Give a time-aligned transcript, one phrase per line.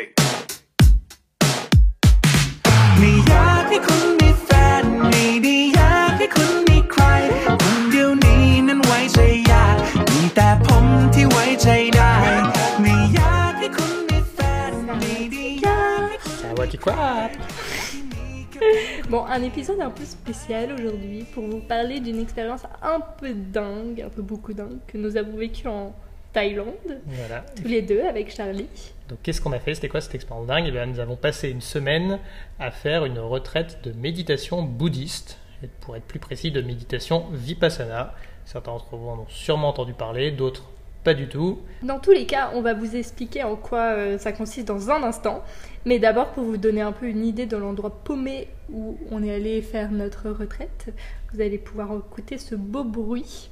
[0.00, 0.04] Hey.
[2.98, 4.48] ไม่อยากให้คุณมีแฟ
[4.82, 7.02] นไม่ได้อยากให้คุณมีใคร
[7.62, 9.18] คนเดียวนี้นั้นไว้ใจ
[9.50, 9.76] ยาก
[10.10, 12.14] มีแต่ผมที่ไว้ใจได้
[12.80, 14.38] ไม่อยากให้คุณมีแฟ
[14.70, 16.94] นไม่ได้อยากให้คุณ Ça va, tu quoi
[19.10, 24.02] Bon, un épisode un peu spécial aujourd'hui pour vous parler d'une expérience un peu dingue,
[24.02, 25.94] un peu beaucoup dingue, que nous avons vécue en
[26.33, 27.45] Thaïlande, Voilà.
[27.61, 28.67] tous les deux avec Charlie.
[29.09, 29.75] Donc qu'est-ce qu'on a fait?
[29.75, 30.65] C'était quoi cette expérience dingue?
[30.67, 32.19] Eh bien, Nous avons passé une semaine
[32.59, 38.13] à faire une retraite de méditation bouddhiste, et pour être plus précis, de méditation vipassana.
[38.45, 40.63] Certains d'entre vous en ont sûrement entendu parler, d'autres
[41.03, 41.59] pas du tout.
[41.81, 45.01] Dans tous les cas, on va vous expliquer en quoi euh, ça consiste dans un
[45.03, 45.43] instant.
[45.85, 49.33] Mais d'abord, pour vous donner un peu une idée de l'endroit paumé où on est
[49.33, 50.93] allé faire notre retraite,
[51.33, 53.49] vous allez pouvoir écouter ce beau bruit.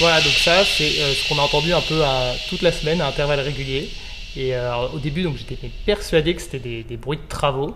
[0.00, 3.02] Voilà, donc ça, c'est euh, ce qu'on a entendu un peu à, toute la semaine
[3.02, 3.88] à intervalles réguliers.
[4.36, 7.74] Et euh, au début, donc j'étais persuadé que c'était des, des bruits de travaux.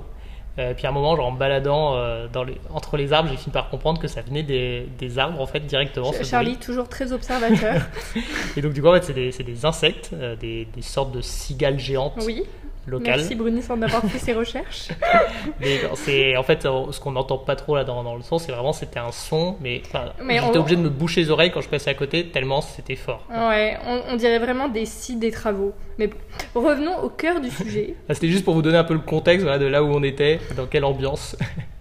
[0.59, 3.29] Euh, puis à un moment, genre en me baladant euh, dans les, entre les arbres,
[3.29, 6.13] j'ai fini par comprendre que ça venait des, des arbres en fait directement.
[6.13, 6.65] ce Charlie, bruit.
[6.65, 7.83] toujours très observateur.
[8.57, 12.45] Et donc du coup, en fait, c'est des, insectes, des sortes de cigales géantes oui,
[12.87, 13.17] locales.
[13.19, 14.89] merci Brunis d'en avoir fait ses recherches.
[15.61, 18.53] Mais c'est en fait ce qu'on n'entend pas trop là dans, dans le son, c'est
[18.53, 21.69] vraiment c'était un son, mais, j'étais on- obligé de me boucher les oreilles quand je
[21.69, 23.27] passais à côté tellement c'était fort.
[23.31, 25.73] Ouais, on, on dirait vraiment des sites des travaux.
[25.99, 26.17] Mais bon,
[26.55, 27.95] revenons au cœur du sujet.
[28.11, 30.41] C'était juste pour vous donner un peu le contexte voilà, de là où on était,
[30.57, 31.37] dans quelle ambiance.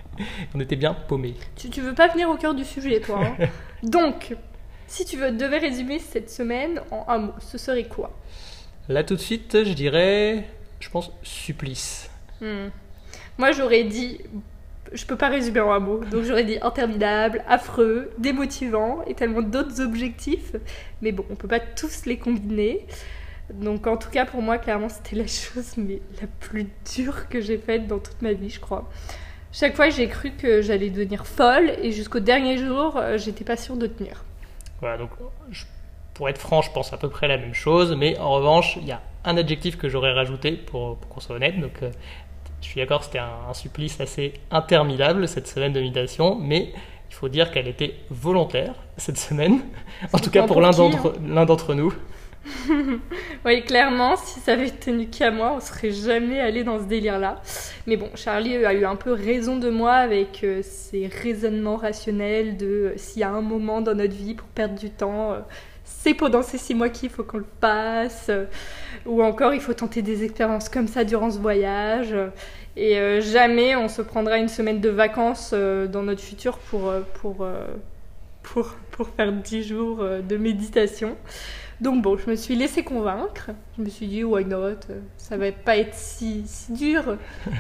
[0.56, 1.34] on était bien paumés.
[1.56, 3.20] Tu, tu veux pas venir au cœur du sujet, toi.
[3.40, 3.45] hein?
[3.82, 4.36] Donc,
[4.86, 8.12] si tu veux, devais résumer cette semaine en un mot, ce serait quoi?
[8.90, 10.44] Là tout de suite, je dirais,
[10.84, 12.09] je pense, supplice.
[12.42, 12.67] Hmm.
[13.38, 14.20] Moi, j'aurais dit.
[14.92, 16.03] Je peux pas résumer en un mot.
[16.12, 20.54] Donc, j'aurais dit interminable, affreux, démotivant et tellement d'autres objectifs.
[21.02, 22.86] Mais bon, on peut pas tous les combiner.
[23.54, 27.42] Donc, en tout cas, pour moi, clairement, c'était la chose mais la plus dure que
[27.42, 28.88] j'ai faite dans toute ma vie, je crois.
[29.52, 33.58] Chaque fois, j'ai cru que j'allais devenir folle et jusqu'au dernier jour, euh, j'étais pas
[33.58, 34.23] sûre de tenir.
[34.80, 35.11] Voilà, donc
[35.52, 35.65] je-
[36.14, 38.88] pour être franc, je pense à peu près la même chose, mais en revanche, il
[38.88, 41.60] y a un adjectif que j'aurais rajouté pour, pour qu'on soit honnête.
[41.60, 41.92] Donc, euh,
[42.61, 46.72] je suis d'accord, c'était un, un supplice assez interminable cette semaine de méditation, mais
[47.10, 49.62] il faut dire qu'elle était volontaire cette semaine,
[50.14, 51.94] en tout cas pour l'un d'entre nous.
[53.45, 57.42] Oui, clairement, si ça avait tenu qu'à moi, on serait jamais allé dans ce délire-là.
[57.88, 62.58] Mais bon, Charlie a eu un peu raison de moi avec euh, ses raisonnements rationnels
[62.58, 65.39] de euh, s'il y a un moment dans notre vie pour perdre du temps, euh,
[65.83, 68.27] c'est pendant ces six mois qu'il faut qu'on le passe.
[68.30, 68.45] euh,
[69.05, 72.14] ou encore, il faut tenter des expériences comme ça durant ce voyage.
[72.76, 76.92] et euh, jamais on se prendra une semaine de vacances euh, dans notre futur pour,
[77.21, 77.45] pour,
[78.44, 81.16] pour, pour faire dix jours de méditation.
[81.82, 83.50] Donc bon, je me suis laissée convaincre.
[83.77, 84.77] Je me suis dit, why not
[85.17, 87.17] Ça va pas être si, si dur.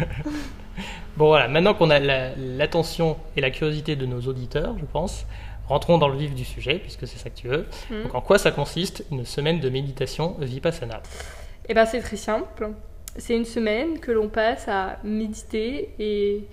[1.17, 5.25] Bon voilà, maintenant qu'on a la- l'attention et la curiosité de nos auditeurs, je pense,
[5.67, 7.65] rentrons dans le vif du sujet, puisque c'est ça que tu veux.
[7.89, 11.01] Donc en quoi ça consiste une semaine de méditation vipassana?
[11.67, 12.71] Et ben c'est très simple.
[13.17, 16.47] C'est une semaine que l'on passe à méditer et,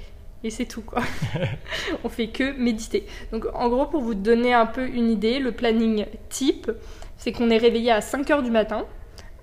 [0.45, 1.03] et c'est tout quoi.
[2.05, 3.07] on fait que méditer.
[3.33, 6.71] Donc en gros, pour vous donner un peu une idée, le planning type,
[7.17, 8.87] c'est qu'on est réveillé à 5h du matin.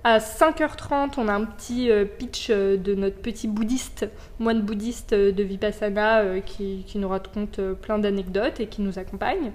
[0.04, 5.12] À 5h30, on a un petit euh, pitch euh, de notre petit bouddhiste, moine bouddhiste
[5.12, 9.50] euh, de Vipassana qui, qui nous raconte plein d'anecdotes et qui nous accompagne.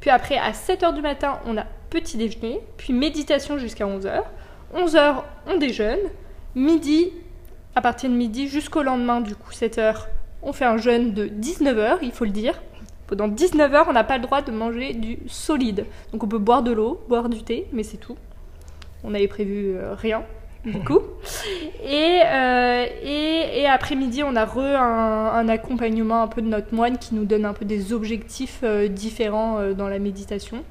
[0.00, 4.22] Puis après, à 7h du matin, on a petit déjeuner, puis méditation jusqu'à 11h.
[4.74, 6.00] 11h, on déjeune.
[6.54, 7.10] Midi,
[7.74, 10.06] à partir de midi jusqu'au lendemain, du coup, 7h,
[10.42, 12.60] on fait un jeûne de 19h, il faut le dire.
[13.06, 15.86] Pendant 19h, on n'a pas le droit de manger du solide.
[16.12, 18.16] Donc on peut boire de l'eau, boire du thé, mais c'est tout.
[19.06, 20.22] On avait prévu euh, rien,
[20.64, 20.98] du coup.
[21.84, 26.74] Et, euh, et, et après-midi, on a re un, un accompagnement un peu de notre
[26.74, 30.64] moine qui nous donne un peu des objectifs euh, différents euh, dans la méditation.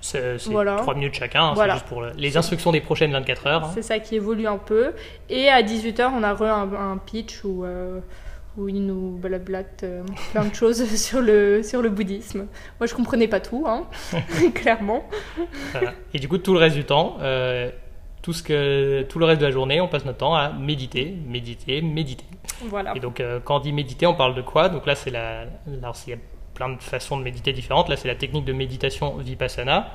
[0.00, 0.76] C'est Voilà.
[0.76, 1.72] 3 minutes chacun, hein, Voilà.
[1.74, 3.64] c'est juste pour le- les instructions des prochaines 24 heures.
[3.64, 3.70] hein.
[3.74, 4.92] C'est ça qui évolue un peu.
[5.28, 7.64] Et à 18h, on a re un, un pitch où,
[8.58, 10.02] où il nous blablate euh,
[10.32, 12.46] plein de choses sur le, sur le bouddhisme.
[12.80, 13.86] Moi, je comprenais pas tout, hein,
[14.54, 15.04] clairement.
[15.72, 15.94] Voilà.
[16.12, 17.70] Et du coup, tout le reste du temps, euh,
[18.20, 21.14] tout, ce que, tout le reste de la journée, on passe notre temps à méditer,
[21.26, 22.24] méditer, méditer.
[22.64, 22.94] Voilà.
[22.96, 24.68] Et donc, euh, quand on dit méditer, on parle de quoi?
[24.68, 25.44] Donc là, c'est la.
[25.82, 26.18] Alors, il y a
[26.54, 27.88] plein de façons de méditer différentes.
[27.88, 29.92] Là, c'est la technique de méditation vipassana,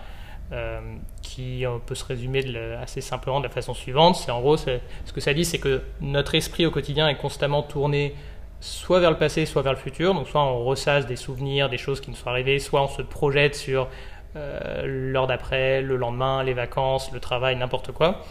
[0.53, 0.79] euh,
[1.21, 4.15] qui euh, peut se résumer de la- assez simplement de la façon suivante.
[4.15, 4.79] C'est en gros, ce
[5.13, 8.15] que ça dit, c'est que notre esprit au quotidien est constamment tourné
[8.63, 10.13] soit vers le passé, soit vers le futur.
[10.13, 13.01] Donc, soit on ressasse des souvenirs, des choses qui nous sont arrivées, soit on se
[13.01, 13.89] projette sur
[14.37, 18.21] euh, l'heure d'après, le lendemain, les vacances, le travail, n'importe quoi.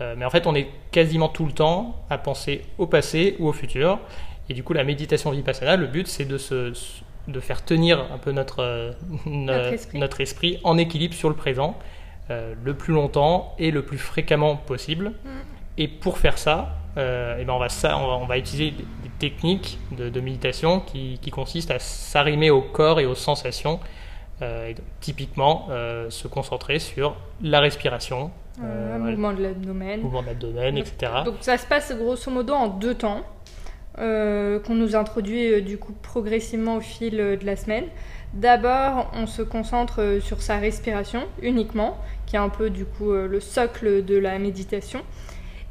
[0.00, 3.46] Euh, mais en fait, on est quasiment tout le temps à penser au passé ou
[3.46, 4.00] au futur.
[4.48, 6.72] Et du coup, la méditation vipassana, le but, c'est de, se,
[7.28, 8.92] de faire tenir un peu notre, euh,
[9.24, 9.98] Notre esprit.
[9.98, 11.78] notre esprit en équilibre sur le présent
[12.28, 15.12] le plus longtemps et le plus fréquemment possible.
[15.24, 15.28] Mm.
[15.78, 18.74] Et pour faire ça, euh, eh ben on, va ça on, va, on va utiliser
[19.18, 23.80] techniques de, de méditation qui, qui consistent à s'arrimer au corps et aux sensations.
[24.42, 28.30] Euh, et donc, typiquement, euh, se concentrer sur la respiration,
[28.62, 30.00] Euh, euh, mouvement de l'abdomen.
[30.00, 31.12] mouvement de l'abdomen, etc.
[31.24, 33.22] Donc ça se passe grosso modo en deux temps,
[33.98, 37.84] euh, qu'on nous introduit euh, du coup progressivement au fil euh, de la semaine.
[38.34, 41.96] D'abord, on se concentre euh, sur sa respiration uniquement,
[42.26, 45.00] qui est un peu du coup euh, le socle de la méditation.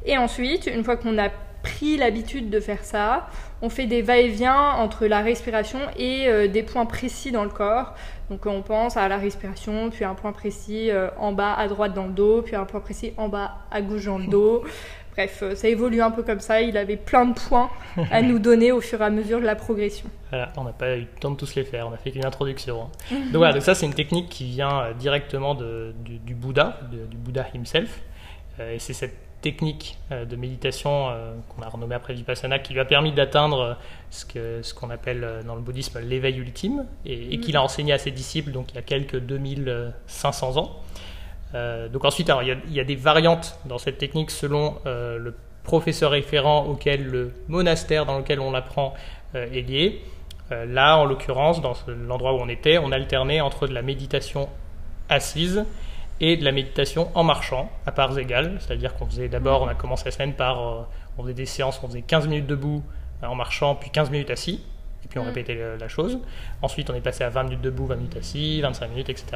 [0.04, 1.28] Et ensuite, une fois qu'on a
[1.66, 3.28] pris l'habitude de faire ça,
[3.62, 7.94] on fait des va-et-vient entre la respiration et euh, des points précis dans le corps.
[8.30, 11.94] Donc on pense à la respiration, puis un point précis euh, en bas à droite
[11.94, 14.64] dans le dos, puis un point précis en bas à gauche dans le dos.
[15.16, 16.60] Bref, euh, ça évolue un peu comme ça.
[16.60, 17.70] Il avait plein de points
[18.10, 20.08] à nous donner au fur et à mesure de la progression.
[20.30, 22.26] Voilà, on n'a pas eu le temps de tous les faire, on a fait qu'une
[22.26, 22.82] introduction.
[22.82, 22.90] hein.
[23.32, 27.06] Donc voilà, donc ça c'est une technique qui vient directement de- du, du Bouddha, de-
[27.06, 28.00] du Bouddha himself.
[28.58, 32.72] Euh, et c'est cette technique euh, de méditation euh, qu'on a renommée après Vipassana qui
[32.72, 33.74] lui a permis d'atteindre euh,
[34.10, 37.92] ce que- ce qu'on appelle dans le bouddhisme l'éveil ultime et, et qu'il a enseigné
[37.92, 40.76] à ses disciples donc il y a quelques 2500 ans.
[41.54, 44.30] Euh, donc ensuite, alors, il, y a, il y a des variantes dans cette technique
[44.30, 48.94] selon euh, le professeur référent auquel le monastère dans lequel on l'apprend
[49.34, 50.02] euh, est lié.
[50.50, 54.48] Là, en l'occurrence, dans l'endroit où on était, on alternait entre de la méditation
[55.08, 55.64] assise
[56.20, 58.56] et de la méditation en marchant, à parts égales.
[58.60, 60.82] C'est-à-dire qu'on faisait d'abord, on a commencé la semaine par, euh,
[61.18, 62.82] on faisait des séances, on faisait 15 minutes debout
[63.22, 64.62] euh, en marchant, puis 15 minutes assis,
[65.04, 65.26] et puis on Mm.
[65.28, 66.18] répétait le- la chose.
[66.62, 69.26] Ensuite, on est passé à 20 minutes debout, 20 minutes assis, 25 minutes, etc.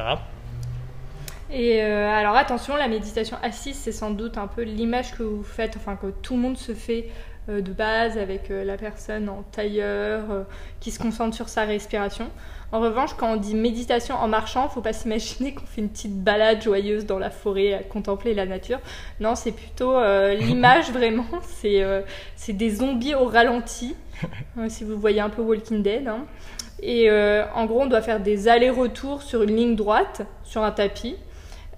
[1.53, 5.43] Et euh, alors attention, la méditation assise, c'est sans doute un peu l'image que vous
[5.43, 7.09] faites, enfin que tout le monde se fait
[7.47, 10.43] de base avec euh, la personne en tailleur euh,
[10.79, 12.27] qui se concentre sur sa respiration.
[12.71, 16.23] En revanche, quand on dit méditation en marchant, faut pas s'imaginer qu'on fait une petite
[16.23, 18.79] balade joyeuse dans la forêt à contempler la nature.
[19.19, 21.25] Non, c'est plutôt euh, l'image vraiment.
[21.41, 22.01] C'est euh,
[22.47, 23.95] des zombies au ralenti,
[24.57, 26.07] euh, si vous voyez un peu Walking Dead.
[26.07, 26.25] hein.
[26.83, 30.71] Et euh, en gros, on doit faire des allers-retours sur une ligne droite, sur un
[30.71, 31.15] tapis.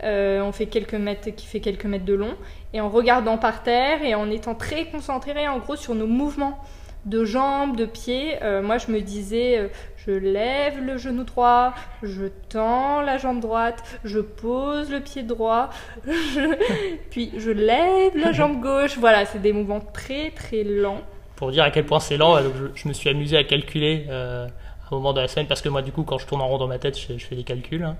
[0.03, 2.35] Euh, on fait quelques mètres, qui fait quelques mètres de long,
[2.73, 6.59] et en regardant par terre et en étant très concentré en gros sur nos mouvements
[7.05, 8.37] de jambes, de pieds.
[8.41, 9.67] Euh, moi, je me disais, euh,
[10.05, 15.69] je lève le genou droit, je tends la jambe droite, je pose le pied droit,
[17.09, 18.97] puis je lève la jambe gauche.
[18.97, 21.01] Voilà, c'est des mouvements très très lents.
[21.35, 24.05] Pour dire à quel point c'est lent, je, je me suis amusé à calculer
[24.83, 26.47] à un moment de la semaine, parce que moi, du coup, quand je tourne en
[26.47, 27.83] rond dans ma tête, je, fais des calculs.
[27.83, 27.95] hein.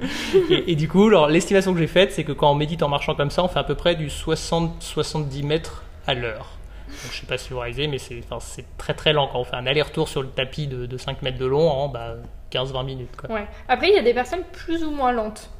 [0.50, 3.30] et, du coup, l'estimation que j'ai faite, c'est que quand on médite en marchant comme
[3.30, 6.56] ça, on fait à peu près du 60-70 mètres à l'heure.
[6.88, 8.44] Donc, je sais pas si vous réalisez, mais c'est enfin,
[8.76, 11.38] très très lent quand on fait un aller-retour sur le tapis de, de 5 mètres
[11.38, 12.16] de long en bah,
[12.52, 13.10] 15-20 minutes.
[13.28, 13.46] Ouais.
[13.68, 15.50] Après, il y a des personnes plus ou moins lentes.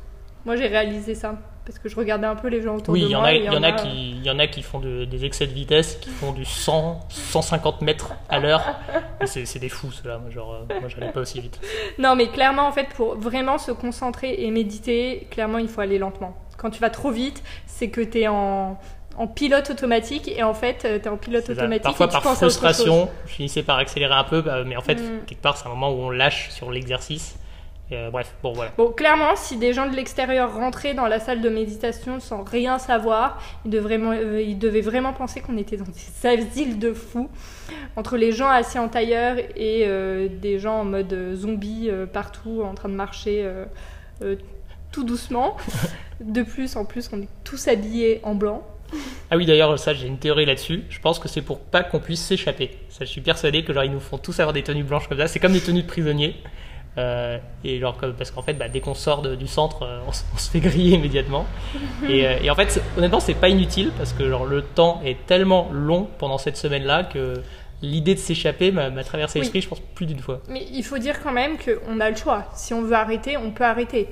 [0.45, 1.37] Moi, j'ai réalisé ça
[1.67, 3.33] parce que je regardais un peu les gens autour Oui, de y, moi.
[3.33, 5.47] et il y en a qui, il y en a qui font de- des excès
[5.47, 8.62] de vitesse, qui font du 100, 150 mètres à l'heure.
[9.25, 10.19] C'est des fous, ceux-là.
[10.19, 11.61] Moi, genre, euh, moi, j'allais pas aussi vite.
[11.99, 15.99] Non, mais clairement, en fait, pour vraiment se concentrer et méditer, clairement, il faut aller
[15.99, 16.37] lentement.
[16.56, 18.79] Quand tu vas trop vite, c'est que tu es en,
[19.17, 21.53] en pilote automatique et en fait, tu es en pilote ça.
[21.53, 24.77] automatique Parfois, et tu par penses frustration, je finissais par accélérer un peu, bah, mais
[24.77, 25.25] en fait, Mm.
[25.27, 27.37] quelque part, c'est un moment où on lâche sur l'exercice.
[27.93, 28.70] Euh, bref, bon, voilà.
[28.77, 32.79] Bon, clairement, si des gens de l'extérieur rentraient dans la salle de méditation sans rien
[32.79, 37.29] savoir, ils, euh, ils devaient vraiment penser qu'on était dans des asiles de fous.
[37.97, 42.75] Entre les gens assis en tailleur et euh, des gens en mode zombie partout, en
[42.75, 43.49] train de marcher
[44.93, 45.56] tout doucement.
[46.20, 48.63] De plus, en plus, on est tous habillés en blanc.
[49.31, 50.82] Ah oui, d'ailleurs, ça, j'ai une théorie là-dessus.
[50.91, 52.73] Je pense que c'est pour pas qu'on puisse s'échapper.
[52.91, 55.17] Ça, je suis persuadé que genre ils nous font tous avoir des tenues blanches comme
[55.17, 55.29] ça.
[55.29, 56.37] C'est comme des tenues de prisonniers.
[56.99, 60.13] Euh, et genre parce qu'en fait, bah, dès qu'on sort de- du centre, euh, on,
[60.13, 61.47] se- on se fait griller immédiatement.
[62.09, 65.25] Et, euh, et en fait, honnêtement, c'est pas inutile parce que genre le temps est
[65.27, 67.35] tellement long pendant cette semaine-là que
[67.81, 69.43] l'idée de s'échapper m'a traversé Oui.
[69.43, 70.41] l'esprit, je pense, plus d'une fois.
[70.49, 72.47] Mais il faut dire quand même qu'on a le choix.
[72.55, 74.09] Si on veut arrêter, on peut arrêter.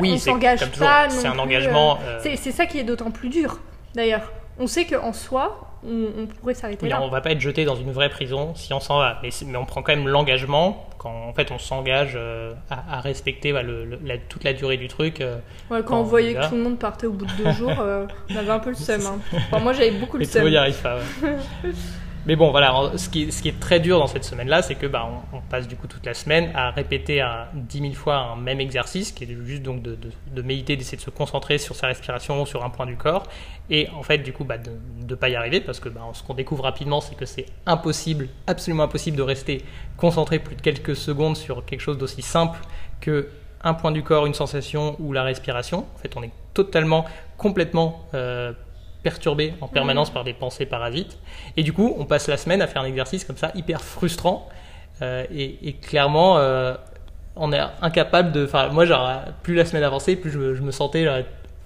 [0.00, 1.08] Oui, on s'engage pas.
[1.08, 3.58] c'est un engagement, euh, c'est ça qui est d'autant plus dur,
[3.94, 4.30] d'ailleurs.
[4.58, 7.00] On sait qu'en soi, on, on pourrait s'arrêter Oui, là.
[7.02, 9.64] on va pas être jeté dans une vraie prison si on s'en va, mais, on
[9.64, 13.84] prend quand même l'engagement quand en fait on s'engage euh, à, à respecter bah, le-
[13.84, 15.20] le- la- toute la durée du truc.
[15.20, 15.36] euh,
[15.70, 17.80] Ouais, quand quand on voyait que tout le monde partait au bout de deux jours,
[17.80, 19.00] euh, on avait un peu le seum.
[19.06, 19.18] hein.
[19.32, 20.54] Enfin, moi, j'avais beaucoup le seum.
[20.54, 20.96] arrive pas.
[20.96, 21.30] ouais.
[22.24, 24.86] Mais bon, voilà, ce qui, ce qui est très dur dans cette semaine-là, c'est que
[24.86, 28.36] bah, on, passe du coup toute la semaine à répéter un, 10 000 fois un
[28.36, 32.46] même exercice, qui est juste donc de méditer, d'essayer de se concentrer sur sa respiration,
[32.46, 33.24] sur un point du corps,
[33.70, 34.70] et en fait, du coup, bah, de
[35.08, 38.28] ne pas y arriver, parce que bah, ce qu'on découvre rapidement, c'est que c'est impossible,
[38.46, 39.64] absolument impossible de rester
[39.96, 42.58] concentré plus de quelques secondes sur quelque chose d'aussi simple
[43.00, 43.28] que
[43.64, 45.86] un point du corps, une sensation ou la respiration.
[45.94, 47.04] En fait, on est totalement,
[47.36, 48.52] complètement euh,
[49.02, 51.18] perturbé en permanence par des pensées parasites.
[51.56, 54.48] Et du coup, on passe la semaine à faire un exercice comme ça, hyper frustrant.
[55.02, 56.74] Euh, et, et clairement, euh,
[57.36, 58.44] on est incapable de.
[58.44, 61.18] Enfin, moi, genre, plus la semaine avançait, plus je, me- je me sentais genre,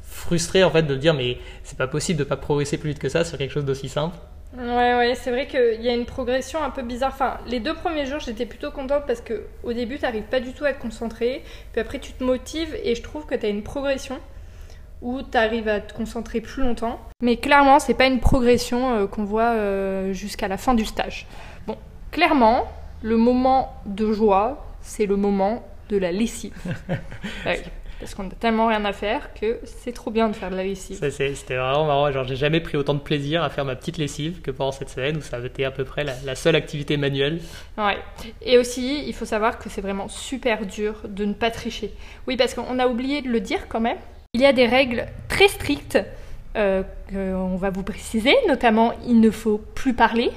[0.03, 3.09] frustré en fait de dire mais c'est pas possible de pas progresser plus vite que
[3.09, 4.17] ça sur quelque chose d'aussi simple.
[4.57, 7.13] Ouais, ouais, c'est vrai qu'il y a une progression un peu bizarre.
[7.13, 10.53] Enfin, les deux premiers jours, j'étais plutôt contente parce que au début, t'arrives pas du
[10.55, 11.43] tout à te concentrer.
[11.73, 14.19] Puis après, tu te motives et je trouve que t'as une progression
[15.03, 17.01] où t'arrives à te concentrer plus longtemps.
[17.23, 21.27] Mais clairement, c'est pas une progression euh, qu'on voit euh, jusqu'à la fin du stage.
[21.67, 21.77] Bon,
[22.11, 22.67] clairement,
[23.03, 26.55] le moment de joie, c'est le moment de la lessive.
[27.45, 27.63] Ouais,
[28.01, 30.65] parce qu'on a tellement rien à faire que c'est trop bien de faire de la
[30.65, 30.99] lessive.
[30.99, 32.13] C'était vraiment marrant.
[32.13, 34.91] Genre, j'ai jamais pris autant de plaisir à faire ma petite lessive que pendant cette
[34.91, 37.41] semaine où ça avait été à peu près la, la seule activité manuelle.
[37.79, 37.97] Ouais.
[38.43, 41.93] Et aussi, il faut savoir que c'est vraiment super dur de ne pas tricher.
[42.27, 43.99] Oui, parce qu'on a oublié de le dire quand même.
[44.37, 45.99] Il y a des règles très strictes
[46.57, 50.31] euh, qu'on va vous préciser, notamment il ne faut plus parler.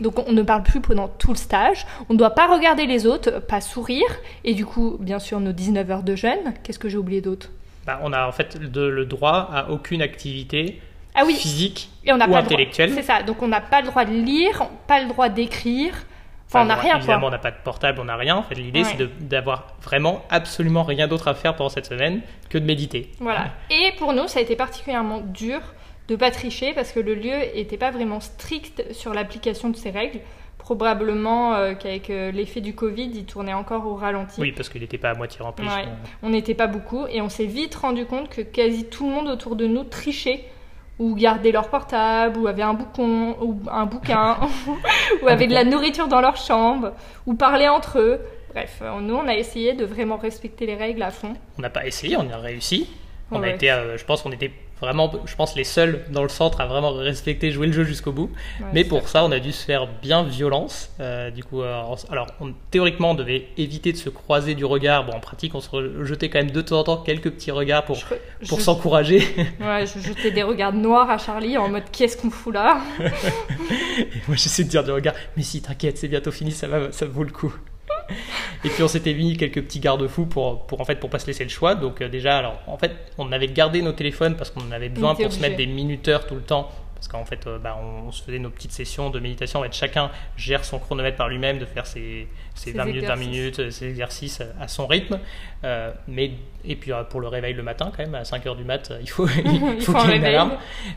[0.00, 1.86] Donc on ne parle plus pendant tout le stage.
[2.10, 4.04] On ne doit pas regarder les autres, pas sourire.
[4.44, 6.52] Et du coup, bien sûr, nos 19 heures de jeûne.
[6.62, 7.48] Qu'est-ce que j'ai oublié d'autre?
[7.86, 10.82] Bah, on a en fait de- le droit à aucune activité
[11.14, 12.92] Ah oui, physique et on ou pas intellectuelle.
[12.94, 13.22] C'est ça.
[13.22, 15.94] Donc on n'a pas le droit de lire, pas le droit d'écrire.
[16.48, 17.28] Enfin, on n'a rien Évidemment, quoi.
[17.28, 18.36] on n'a pas de portable, on n'a rien.
[18.36, 18.88] En fait, l'idée, Ouais.
[18.96, 23.10] c'est d'avoir vraiment absolument rien d'autre à faire pendant cette semaine que de méditer.
[23.20, 23.48] Voilà.
[23.70, 25.60] Et pour nous, ça a été particulièrement dur
[26.08, 29.90] de pas tricher parce que le lieu n'était pas vraiment strict sur l'application de ces
[29.90, 30.20] règles.
[30.56, 34.40] Probablement euh, qu'avec euh, l'effet du Covid, il tournait encore au ralenti.
[34.40, 35.66] Oui, parce qu'il n'était pas à moitié rempli.
[35.66, 35.72] Ouais.
[35.82, 35.96] sinon.
[36.22, 39.28] On n'était pas beaucoup et on s'est vite rendu compte que quasi tout le monde
[39.28, 40.44] autour de nous trichait
[40.98, 44.38] ou gardait leur portable ou avait un bouquin ou un bouquin
[45.22, 46.92] ou avait de la nourriture dans leur chambre
[47.26, 48.20] ou parlait entre eux.
[48.52, 51.34] Bref, euh, nous on a essayé de vraiment respecter les règles à fond.
[51.58, 52.88] On n'a pas essayé, on a réussi.
[53.30, 56.28] On a été, euh, je pense qu'on était vraiment, je pense, les seuls dans le
[56.28, 58.30] centre à vraiment respecter, jouer le jeu jusqu'au bout.
[58.60, 60.90] Ouais, Mais pour ça, on a dû se faire bien violence.
[61.00, 65.04] Euh, du coup, euh, alors, on- théoriquement, on devait éviter de se croiser du regard.
[65.06, 67.84] Bon, en pratique, on se jetait quand même de temps en temps quelques petits regards
[67.84, 69.18] pour, Je- pour je- s'encourager.
[69.60, 72.80] Ouais, je jetais des regards noirs à Charlie en mode qu'est-ce qu'on fout là?
[73.00, 76.92] Et moi, j'essaie de dire du regard, mais si, t'inquiète, c'est bientôt fini, ça va,
[76.92, 77.54] ça vaut le coup.
[78.64, 81.26] Et puis on s'était mis quelques petits garde-fous pour, pour en fait pour pas se
[81.26, 81.74] laisser le choix.
[81.74, 84.88] Donc euh, déjà, alors en fait, on avait gardé nos téléphones parce qu'on en avait
[84.88, 86.70] besoin pour se mettre des minuteurs tout le temps.
[86.94, 89.60] Parce qu'en fait, euh, bah, on, on se faisait nos petites sessions de méditation.
[89.60, 92.26] En fait, chacun gère son chronomètre par lui-même, de faire ses,
[92.58, 93.28] Ses 20 minutes, 20 exercices.
[93.38, 95.18] minutes, euh, ses exercices euh, à son rythme.
[95.64, 96.32] Euh, mais
[96.64, 99.08] et puis pour le réveil le matin, quand même, à 5 heures du mat, il
[99.08, 100.52] faut il faut qu'il y ait une alarme.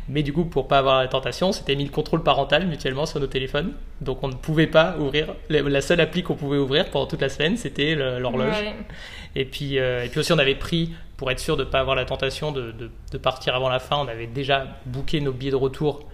[0.10, 3.20] Mais du coup, pour pas avoir la tentation, c'était mis le contrôle parental mutuellement sur
[3.20, 3.74] nos téléphones.
[4.01, 5.27] Donc on ne pouvait pas ouvrir.
[5.50, 8.60] La seule appli qu'on pouvait ouvrir pendant toute la semaine, c'était l'horloge.
[8.62, 8.74] Ouais.
[9.36, 11.80] Et, puis, euh, et puis aussi, on avait pris, pour être sûr de ne pas
[11.80, 15.32] avoir la tentation de, de- de partir avant la fin, on avait déjà booké nos
[15.32, 16.06] billets de retour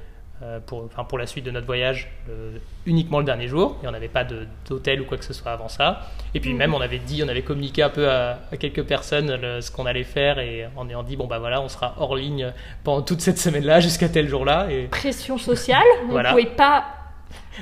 [0.65, 3.77] pour, enfin, pour la suite de notre voyage euh, uniquement le dernier jour.
[3.83, 6.01] Et on n'avait pas d'hôtel ou quoi que ce soit avant ça.
[6.35, 6.57] Et puis Mhm.
[6.57, 9.71] même, on avait dit, on avait communiqué un peu à, à quelques personnes le- ce
[9.71, 12.53] qu'on allait faire et en ayant dit, bon bah voilà, on sera hors ligne
[12.83, 14.67] pendant toute cette semaine-là jusqu'à tel jour-là.
[14.69, 16.31] Et Pression sociale, on Voilà.
[16.31, 16.85] pouvait pas.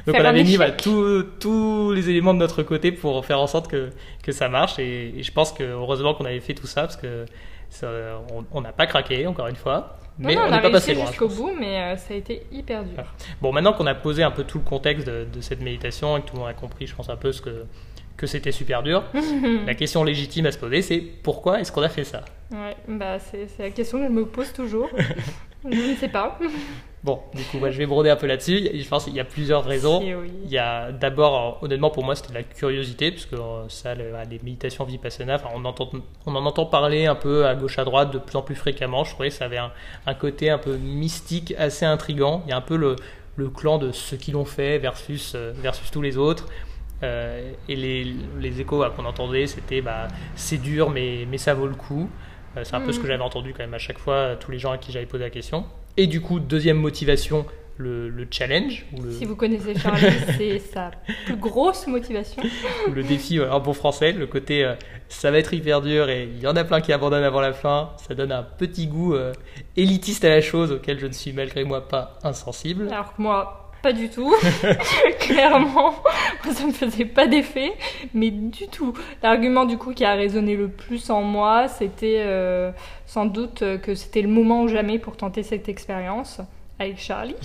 [0.05, 3.48] donc Faire on avait mis voilà, tous- les éléments de notre côté pour faire en
[3.48, 3.89] sorte que,
[4.22, 4.77] que ça marche.
[4.79, 7.25] Et, et je pense que heureusement qu'on avait fait tout ça parce que
[7.70, 7.88] ça-
[8.51, 9.98] on n'a pas craqué encore une fois.
[10.17, 11.07] Mais non, on n'est a pas passé réussi loin.
[11.12, 13.03] jusqu'au bout, mais euh, ça a été hyper dur.
[13.41, 16.22] Bon, maintenant qu'on a posé un peu tout le contexte de, de cette méditation et
[16.22, 17.65] que tout le monde a compris, je pense un peu ce que,
[18.17, 19.03] que c'était super dur,
[19.65, 22.24] la question légitime à se poser, c'est pourquoi est-ce qu'on a fait ça?
[22.51, 24.89] Ouais, bah c'est la question que je me pose toujours.
[25.69, 26.38] je ne sais pas.
[27.03, 28.67] Bon, du coup, moi, je vais broder un peu là-dessus.
[28.74, 30.01] Je pense qu'il y a plusieurs raisons.
[30.01, 30.31] Si, oui.
[30.45, 34.39] Il y a d'abord, honnêtement, pour moi, c'était la curiosité, puisque euh, ça, le- les
[34.43, 35.91] méditations vipassana, enfin, on, entend,
[36.25, 39.03] on en entend parler un peu à gauche, à droite, de plus en plus fréquemment.
[39.03, 39.72] Je trouvais que ça avait un,
[40.07, 42.41] un côté un peu mystique, assez intrigant.
[42.48, 42.95] Il y a un peu le,
[43.36, 46.48] le clan de ceux qui l'ont fait versus, euh, versus tous les autres.
[47.04, 51.68] Euh, et les, les échos qu'on entendait, c'était bah, c'est dur, mais, mais ça vaut
[51.68, 52.10] le coup.
[52.58, 53.10] Euh, c'est un peu ce que Mhm.
[53.12, 55.24] j'avais entendu quand même à chaque fois, euh, tous les gens à qui j'avais posé
[55.24, 55.66] la question.
[55.98, 57.46] Et du coup, deuxième motivation,
[57.78, 60.92] le, le challenge, ou le, Si vous connaissez Charlie, c'est sa
[61.25, 62.42] plus grosse motivation.
[62.94, 64.75] le défi en bon français, le côté euh,
[65.10, 67.52] ça va être hyper dur et il y en a plein qui abandonnent avant la
[67.52, 67.92] fin.
[68.08, 69.14] Ça donne un petit goût
[69.75, 72.88] élitiste à la chose auquel je ne suis malgré moi pas insensible.
[72.92, 74.34] Alors que moi, pas du tout.
[75.20, 75.94] Clairement,
[76.44, 77.74] moi, ça me faisait pas d'effet,
[78.15, 78.94] mais du tout.
[79.22, 82.72] L'argument du coup qui a résonné le plus en moi, c'était euh,
[83.06, 86.42] sans doute que c'était le moment ou jamais pour tenter cette expérience
[86.77, 87.36] avec Charlie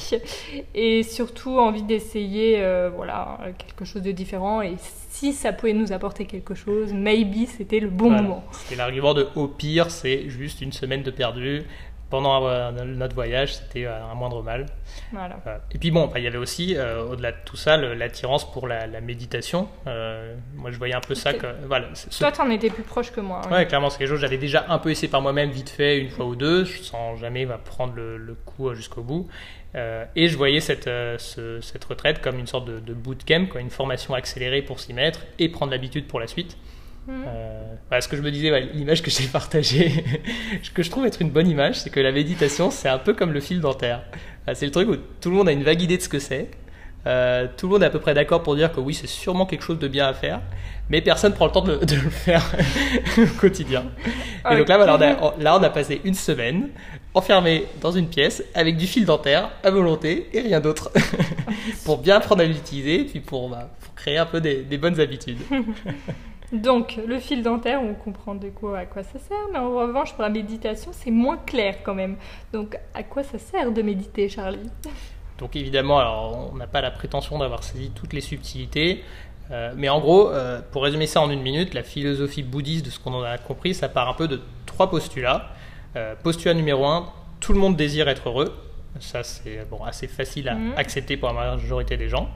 [0.74, 4.74] et surtout envie d'essayer euh, voilà quelque chose de différent et
[5.08, 8.22] si ça pouvait nous apporter quelque chose maybe c'était le bon Voilà.
[8.22, 11.62] moment C'était l'argument de au pire, c'est juste une semaine de perdu.
[12.10, 14.66] Pendant euh, notre voyage, c'était euh, un moindre mal.
[15.12, 16.76] voilà Euh, Et puis bon, bah, il y avait aussi,
[17.08, 19.68] au-delà de tout ça, l'attirance pour la, la méditation.
[19.86, 21.46] Euh, moi, je voyais un peu ça que...
[21.66, 23.40] Voilà, ce- toi t'en étais plus proche que moi.
[23.50, 25.98] Ouais, clairement, c'est quelque chose que j'avais déjà un peu essayé par moi-même, vite fait,
[25.98, 29.28] une fois ou deux, sans jamais va prendre le, le coup jusqu'au bout.
[29.76, 33.46] Euh, et je voyais cette, euh, ce- cette retraite comme une sorte de, de bootcamp,
[33.46, 36.56] quoi, une formation accélérée pour s'y mettre et prendre l'habitude pour la suite.
[37.06, 37.24] Mhm.
[37.26, 40.04] Euh, ce que je me disais, ouais, l'image que j'ai partagée,
[40.74, 43.32] que je trouve être une bonne image, c'est que la méditation, c'est un peu comme
[43.32, 44.02] le fil dentaire.
[44.54, 46.50] C'est le truc où tout le monde a une vague idée de ce que c'est.
[47.06, 49.46] Euh, tout le monde est à peu près d'accord pour dire que oui, c'est sûrement
[49.46, 50.40] quelque chose de bien à faire,
[50.90, 52.42] mais personne prend le temps de, le- de le faire
[53.18, 53.84] au quotidien.
[54.50, 56.68] Et donc là, voilà, on a, là, on a passé une semaine
[57.14, 60.90] enfermé dans une pièce avec du fil dentaire à volonté et rien d'autre
[61.84, 65.00] pour bien apprendre à l'utiliser, puis pour, bah, pour créer un peu des, des bonnes
[65.00, 65.38] habitudes.
[66.52, 70.12] Donc, le fil dentaire, on comprend de quoi, à quoi ça sert, mais en revanche,
[70.14, 72.16] pour la méditation, c'est moins clair quand même.
[72.52, 74.68] Donc, à quoi ça sert de méditer, Charlie?
[75.38, 79.02] Donc évidemment, alors on n'a pas la prétention d'avoir saisi toutes les subtilités,
[79.50, 82.90] euh, mais en gros, euh, pour résumer ça en une minute, la philosophie bouddhiste, de
[82.90, 85.48] ce qu'on en a compris, ça part un peu de trois postulats.
[85.96, 87.06] Euh, postulat numéro un,
[87.40, 88.54] tout le monde désire être heureux.
[88.98, 90.74] Ça, c'est bon, assez facile à Mhm.
[90.76, 92.28] accepter pour la majorité des gens.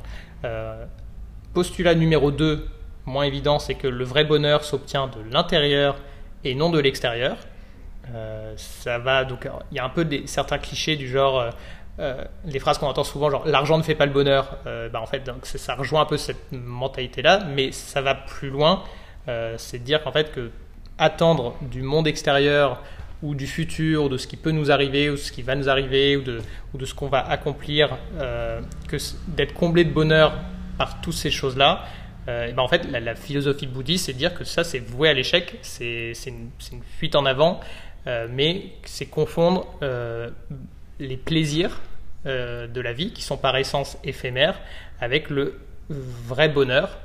[1.52, 2.66] Postulat numéro 2,
[3.06, 5.96] moins évident, c'est que le vrai bonheur s'obtient de l'intérieur
[6.44, 7.36] et non de l'extérieur.
[8.12, 11.50] Euh, ça va donc, il y a un peu certains clichés du genre, euh,
[12.00, 14.58] euh, les phrases qu'on entend souvent, genre l'argent ne fait pas le bonheur.
[14.64, 18.82] Bah, en fait, ça rejoint un peu cette mentalité-là, mais ça va plus loin.
[19.56, 20.50] C'est de dire qu'en fait que
[20.98, 22.82] attendre du monde extérieur
[23.22, 25.68] ou du futur, ou de ce qui peut nous arriver, ou ce qui va nous
[25.68, 26.40] arriver, ou de,
[26.74, 28.96] ou de ce qu'on va accomplir, que
[29.28, 30.34] d'être comblé de bonheur
[30.76, 31.84] par toutes ces choses-là,
[32.28, 35.58] euh, ben en fait, la, philosophie bouddhiste, c'est dire que ça, c'est voué à l'échec,
[35.62, 37.60] c'est une, une fuite en avant,
[38.06, 40.30] euh, mais c'est confondre euh,
[40.98, 41.80] les plaisirs
[42.24, 44.58] de la vie, qui sont par essence éphémères,
[44.98, 45.60] avec le
[45.90, 46.98] vrai bonheur,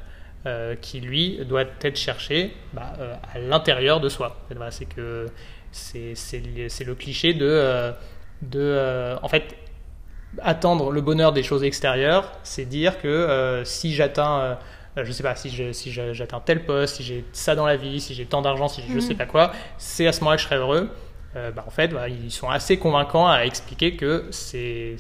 [0.79, 2.93] qui lui doit être cherché bah,
[3.33, 4.37] à l'intérieur de soi.
[4.69, 5.25] C'est que
[5.73, 6.15] c'est
[6.85, 7.91] le cliché de,
[8.43, 9.57] de en fait
[10.41, 14.57] attendre le bonheur des choses extérieures, c'est dire que si j'atteins
[14.97, 17.55] euh, euh, je sais pas si je- si je- j'atteins tel poste, si j'ai ça
[17.55, 19.01] dans la vie, si j'ai tant d'argent, si je Mhm.
[19.01, 20.89] sais pas quoi, c'est à ce moment-là que je serai heureux.
[21.35, 24.95] Euh, bah, en fait, bah, ils sont assez convaincants à expliquer que c'est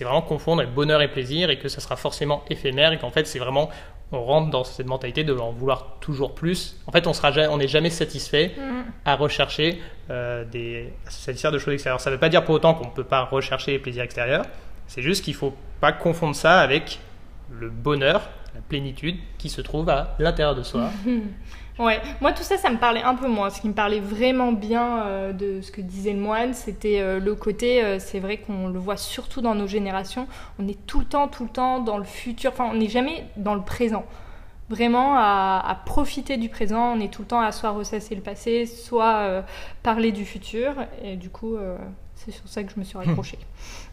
[0.00, 3.38] vraiment confondre bonheur et plaisir et que ça sera forcément éphémère et qu'en fait, c'est
[3.38, 3.70] vraiment
[4.12, 6.76] on rentre dans cette mentalité de en vouloir toujours plus.
[6.88, 8.50] En fait, on ja- on n'est jamais satisfait
[9.04, 12.00] à rechercher euh, des à se satisfaire de choses extérieures.
[12.00, 14.44] Ça ne veut pas dire pour autant qu'on ne peut pas rechercher les plaisirs extérieurs.
[14.88, 16.98] C'est juste qu'il faut pas confondre ça avec
[17.52, 18.28] le bonheur,
[18.70, 20.88] plénitude qui se trouve à l'intérieur de soi.
[21.80, 23.48] Ouais, moi tout ça, ça me parlait un peu moins.
[23.48, 27.18] Ce qui me parlait vraiment bien euh, de ce que disait le moine, c'était euh,
[27.18, 30.26] le côté, euh, c'est vrai qu'on le voit surtout dans nos générations,
[30.58, 33.24] on est tout le temps, tout le temps dans le futur, enfin on n'est jamais
[33.38, 34.04] dans le présent.
[34.68, 38.20] Vraiment à, à profiter du présent, on est tout le temps à soit ressasser le
[38.20, 39.42] passé, soit
[39.82, 40.74] parler du futur.
[41.02, 41.56] Et du coup,
[42.24, 43.38] c'est sur ça que je me suis raccrochée.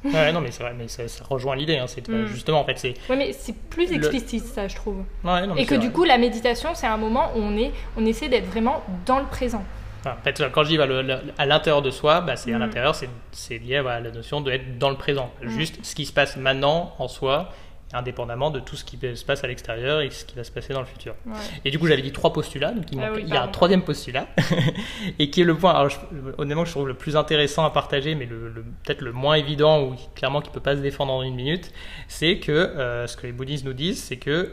[0.03, 1.77] ouais, non, mais c'est vrai, mais ça, ça rejoint l'idée.
[1.77, 2.25] hein, c'est Mm.
[2.27, 4.97] justement en fait, c'est Ouais, mais c'est plus Le- explicite ça, je trouve.
[5.23, 5.85] ouais, non, mais Et que vrai.
[5.85, 9.19] du coup, la méditation, c'est un moment où on, est, on essaie d'être vraiment dans
[9.19, 9.63] le présent.
[10.01, 12.53] Enfin, en fait, quand je dis bah, le- le- à l'intérieur de soi, bah, c'est
[12.53, 12.61] à Mm.
[12.61, 15.31] l'intérieur, c'est- lié à la notion d'être dans le présent.
[15.41, 15.49] Mm.
[15.49, 17.49] Juste ce qui se passe maintenant en soi,
[17.93, 20.73] indépendamment de tout ce qui se passe à l'extérieur et ce qui va se passer
[20.73, 21.15] dans le futur.
[21.25, 21.33] Ouais.
[21.63, 23.43] Et du coup, j'avais dit trois postulats, donc il, Ah manque- oui, il y a
[23.43, 24.27] un troisième postulat,
[25.19, 25.97] et qui est le point, alors, je-
[26.37, 29.83] honnêtement, je trouve le plus intéressant à partager, mais le, le- peut-être le moins évident,
[29.83, 31.71] ou clairement qui peut pas se défendre en une minute,
[32.09, 34.51] c'est que euh, ce que les bouddhistes nous disent, c'est que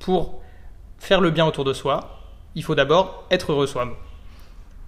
[0.00, 0.42] pour
[0.98, 2.20] faire le bien autour de soi,
[2.54, 3.94] il faut d'abord être heureux soi-même.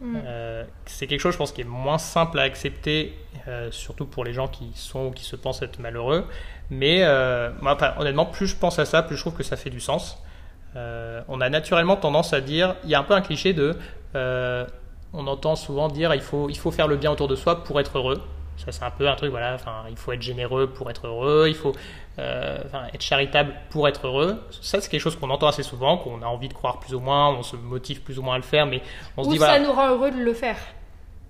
[0.00, 0.16] Mm.
[0.24, 4.24] Euh, c'est quelque chose, je pense, qui est moins simple à accepter, euh, surtout pour
[4.24, 6.26] les gens qui sont ou qui se pensent être malheureux.
[6.70, 9.70] Mais euh, enfin, honnêtement, plus je pense à ça, plus je trouve que ça fait
[9.70, 10.22] du sens.
[11.28, 13.76] On a naturellement tendance à dire, il y a un peu un cliché de,
[14.14, 17.80] on entend souvent dire, il faut, il faut faire le bien autour de soi pour
[17.80, 18.22] être heureux.
[18.56, 21.46] Ça, c'est un peu un truc, voilà, enfin, il faut être généreux pour être heureux,
[21.48, 21.72] il faut
[22.18, 24.42] euh, enfin, être charitable pour être heureux.
[24.60, 27.00] Ça, c'est quelque chose qu'on entend assez souvent, qu'on a envie de croire plus ou
[27.00, 28.82] moins, on se motive plus ou moins à le faire, mais
[29.16, 30.56] on se dit, ça voilà, nous rend heureux de le faire.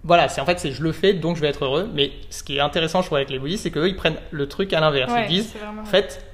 [0.05, 1.89] voilà, c'est en fait, c'est je le fais, donc je vais être heureux.
[1.93, 4.49] Mais ce qui est intéressant, je trouve, avec les bouddhistes, c'est qu'eux, ils prennent le
[4.49, 5.13] truc à l'inverse.
[5.13, 6.25] Ouais, ils disent, en fait,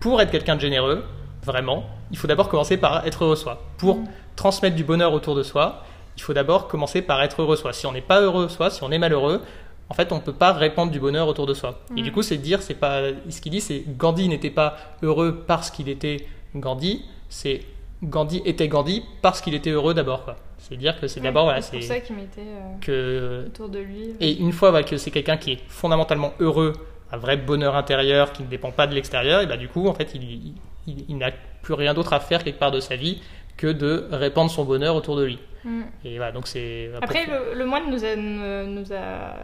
[0.00, 1.04] pour être quelqu'un de généreux,
[1.42, 3.62] vraiment, il faut d'abord commencer par être heureux soi.
[3.78, 4.04] Pour Mm.
[4.36, 5.84] transmettre du bonheur autour de soi,
[6.16, 7.72] il faut d'abord commencer par être heureux soi.
[7.72, 9.42] Si on n'est pas heureux soi, si on est malheureux,
[9.90, 11.80] en fait, on ne peut pas répandre du bonheur autour de soi.
[11.96, 12.04] Et Mm.
[12.04, 15.70] du coup, c'est dire, c'est pas ce qu'il dit, c'est Gandhi n'était pas heureux parce
[15.70, 17.60] qu'il était Gandhi, c'est
[18.02, 20.34] Gandhi était Gandhi parce qu'il était heureux d'abord.
[20.58, 23.68] C'est dire que c'est Ouais, d'abord voilà, c'est pour ça qu'il mettait euh, que autour
[23.68, 24.14] de lui.
[24.20, 26.72] et une fois voilà, que c'est quelqu'un qui est fondamentalement heureux,
[27.12, 29.94] un vrai bonheur intérieur qui ne dépend pas de l'extérieur, et bah du coup en
[29.94, 30.54] fait il-
[30.86, 31.30] il n'a
[31.62, 33.20] plus rien d'autre à faire quelque part de sa vie
[33.56, 35.38] que de répandre son bonheur autour de lui.
[35.64, 35.82] Mm.
[36.04, 39.34] Et voilà donc c'est Après, le, le moine nous a, nous, a,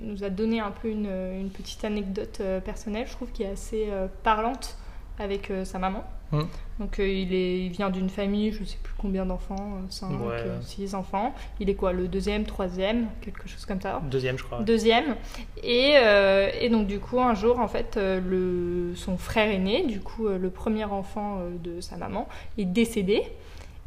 [0.00, 3.50] nous a donné un peu une, une petite anecdote euh, personnelle, je trouve, qui est
[3.50, 4.76] assez euh, parlante
[5.18, 6.04] avec euh, sa maman.
[6.30, 6.40] Mm.
[6.80, 10.44] Donc, euh, il, est, il vient d'une famille, je sais plus combien d'enfants, 5, Ouais.
[10.62, 11.34] 6 enfants.
[11.60, 14.60] Il est quoi, le deuxième, troisième, quelque chose comme ça deuxième je crois.
[14.60, 15.16] Deuxième.
[15.62, 20.00] Et, euh, et donc, du coup, un jour, en fait, le, son frère aîné, du
[20.00, 23.22] coup, le premier enfant de sa maman, est décédé.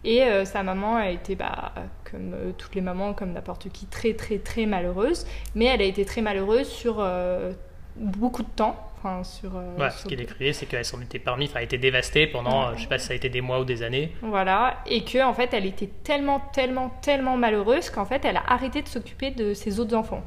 [0.07, 1.73] Et euh, sa maman a été, bah,
[2.09, 5.25] comme euh, toutes les mamans, comme n'importe qui, très, très, très malheureuse.
[5.55, 7.51] Mais elle a été très malheureuse sur euh,
[7.97, 8.79] beaucoup de temps.
[8.99, 11.65] Enfin, sur, Ouais, sur- ce qu'il écrivait, c'est qu'elle s'en était parmi, enfin, elle a
[11.65, 13.81] été dévastée pendant, euh, je sais pas si ça a été des mois ou des
[13.83, 14.11] années.
[14.21, 18.43] Voilà, et que en fait, elle était tellement, tellement, tellement malheureuse qu'en fait, elle a
[18.47, 20.23] arrêté de s'occuper de ses autres enfants.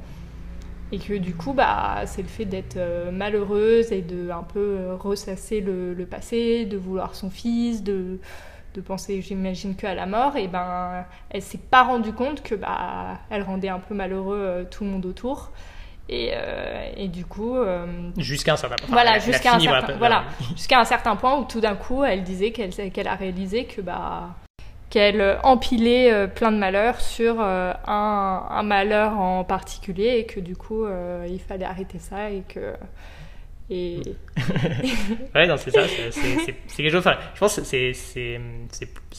[0.90, 2.78] Et que du coup, bah, c'est le fait d'être
[3.12, 8.18] malheureuse et de un peu ressasser le, le passé, de vouloir son fils, de,
[8.74, 10.36] de penser, j'imagine, qu'à la mort.
[10.36, 14.64] Et ben, elle s'est pas rendue compte que bah, elle rendait un peu malheureux euh,
[14.64, 15.50] tout le monde autour.
[16.08, 18.88] Et, euh, et du coup, euh, Jusqu'à un certain point.
[18.88, 20.24] Voilà, jusqu'à un certain, voilà,
[20.70, 24.30] un certain point où tout d'un coup, elle disait qu'elle a réalisé que bah
[24.88, 30.86] qu'elle empilait plein de malheurs sur un, un malheur en particulier et que du coup
[31.28, 32.72] il fallait arrêter ça et que
[33.70, 34.00] et
[35.34, 36.10] Ouais, non, c'est ça, c'est-
[36.76, 37.00] quelque chose.
[37.06, 38.40] Enfin, je pense que c'est-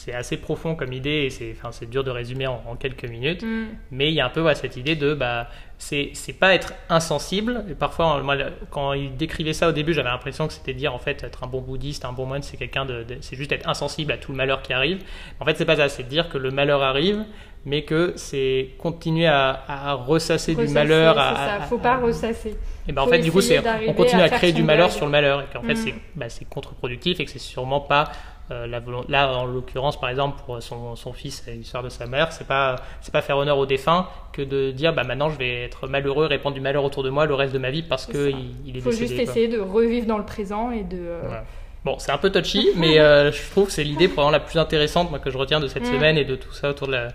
[0.02, 3.04] c'est assez profond comme idée et c'est enfin, c'est dur de résumer en, en quelques
[3.04, 3.42] minutes.
[3.42, 3.66] Mm.
[3.90, 6.72] Mais il y a un peu ouais, cette idée de bah c'est c'est pas être
[6.88, 7.64] insensible.
[7.70, 10.94] Et parfois, moi, le- quand il décrivait ça au début, j'avais l'impression que c'était dire
[10.94, 13.52] en fait être un bon bouddhiste, un bon moine, c'est quelqu'un de, de- c'est juste
[13.52, 15.02] être insensible à tout le malheur qui arrive.
[15.38, 15.88] En fait, c'est pas ça.
[15.88, 17.24] C'est dire que le malheur arrive,
[17.66, 21.18] mais que c'est continuer à, à ressasser du malheur.
[21.18, 22.56] à, ça, à- faut pas ressasser.
[22.88, 23.40] et ben en fait, du coup,
[23.86, 25.76] on continue à créer du malheur sur le malheur et qu'en fait Mm.
[25.76, 28.10] c'est bah, c'est contre-productif et que c'est sûrement pas
[28.50, 28.80] euh, la.
[29.08, 32.46] Là, en l'occurrence, par exemple, pour son, son fils et l'histoire de sa mère, c'est
[32.46, 35.86] pas c'est pas faire honneur au défunt que de dire bah maintenant je vais être
[35.86, 38.54] malheureux, répandre du malheur autour de moi le reste de ma vie parce que il,
[38.66, 39.06] il est faut décédé.
[39.08, 39.30] juste quoi.
[39.32, 41.44] essayer de revivre dans le présent et de euh, Voilà.
[41.84, 44.58] Bon, c'est un peu touchy, mais euh, je trouve que c'est l'idée probablement la plus
[44.58, 45.92] intéressante moi, que je retiens de cette Mm.
[45.92, 47.08] semaine et de tout ça autour de la.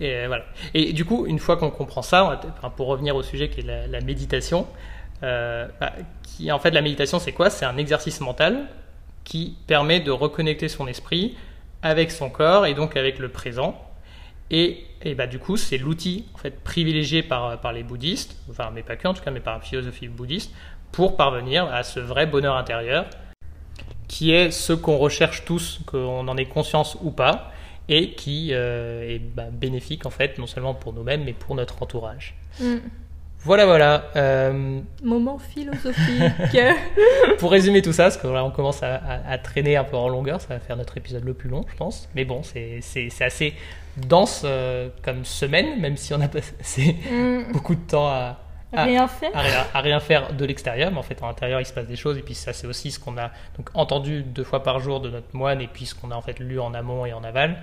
[0.00, 0.44] Et voilà.
[0.74, 2.28] Et du coup, une fois qu'on comprend ça, on
[2.62, 4.66] va pour revenir au sujet qui est la, la méditation,
[5.20, 7.50] bah, qui en fait la méditation c'est quoi?
[7.50, 8.66] C'est un exercice mental
[9.28, 11.36] qui permet de reconnecter son esprit
[11.82, 13.78] avec son corps et donc avec le présent.
[14.50, 18.70] Et, et bah, du coup, c'est l'outil en fait, privilégié par, par les bouddhistes, enfin,
[18.74, 20.50] mais pas que en tout cas, mais par la philosophie bouddhiste,
[20.92, 23.04] pour parvenir à ce vrai bonheur intérieur,
[24.08, 27.52] qui est ce qu'on recherche tous, qu'on en ait conscience ou pas,
[27.90, 31.82] et qui euh, est bah, bénéfique en fait, non seulement pour nous-mêmes, mais pour notre
[31.82, 32.34] entourage.
[32.60, 32.78] mm.
[33.44, 34.04] Voilà, voilà.
[34.16, 36.58] Euh, moment philosophique.
[37.38, 39.96] pour résumer tout ça, parce que là on commence à, à- à traîner un peu
[39.96, 42.08] en longueur, ça va faire notre épisode le plus long, je pense.
[42.14, 42.80] Mais bon, c'est
[43.20, 43.54] assez
[43.96, 47.52] dense euh, comme semaine, même si on a passé Mm.
[47.52, 48.38] beaucoup de temps à,
[48.74, 49.30] à- Rien faire.
[49.34, 51.86] à rien, à rien faire de l'extérieur, mais en fait, en intérieur, il se passe
[51.86, 52.18] des choses.
[52.18, 55.08] Et puis, ça, c'est aussi ce qu'on a donc, entendu deux fois par jour de
[55.10, 57.56] notre moine, et puis ce qu'on a en fait lu en amont et en aval.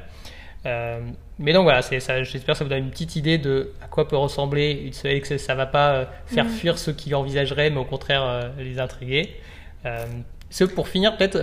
[0.65, 0.99] Euh,
[1.37, 4.15] mais donc voilà, j'espère que ça vous donne une petite idée de à quoi peut
[4.17, 6.49] ressembler une et que ça va pas euh, faire Mm.
[6.49, 9.35] fuir ceux qui l'envisageraient, mais au contraire euh, les intriguer.
[9.85, 10.05] Euh,
[10.73, 11.37] pour finir, peut-être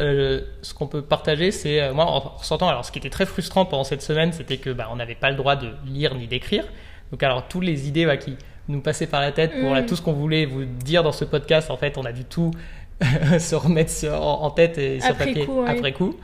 [0.62, 2.68] ce qu'on peut partager, c'est moi en ressentant.
[2.68, 5.28] Alors, ce qui était très frustrant pendant cette semaine, c'était que bah, on n'avait pas
[5.28, 6.64] le droit de lire ni d'écrire.
[7.10, 8.36] Donc, alors toutes les idées bah, qui
[8.68, 9.74] nous passaient par la tête pour Mm.
[9.74, 12.24] là, tout ce qu'on voulait vous dire dans ce podcast, en fait, on a dû
[12.24, 12.52] tout
[13.38, 15.70] se remettre en, en tête et sur Après papier coup, ouais.
[15.70, 16.16] après coup.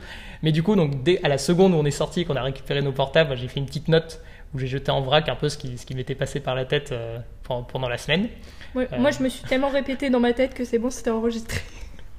[0.43, 2.81] Mais du coup, donc dès à la seconde où on est sorti, qu'on a récupéré
[2.81, 4.21] nos portables, j'ai fait une petite note
[4.53, 6.65] où j'ai jeté en vrac un peu ce qui, ce qui m'était passé par la
[6.65, 8.29] tête euh, pendant, pendant la semaine.
[8.75, 8.97] Ouais, Euh.
[8.99, 11.59] Moi, je me suis tellement répété dans ma tête que c'est bon, c'était enregistré.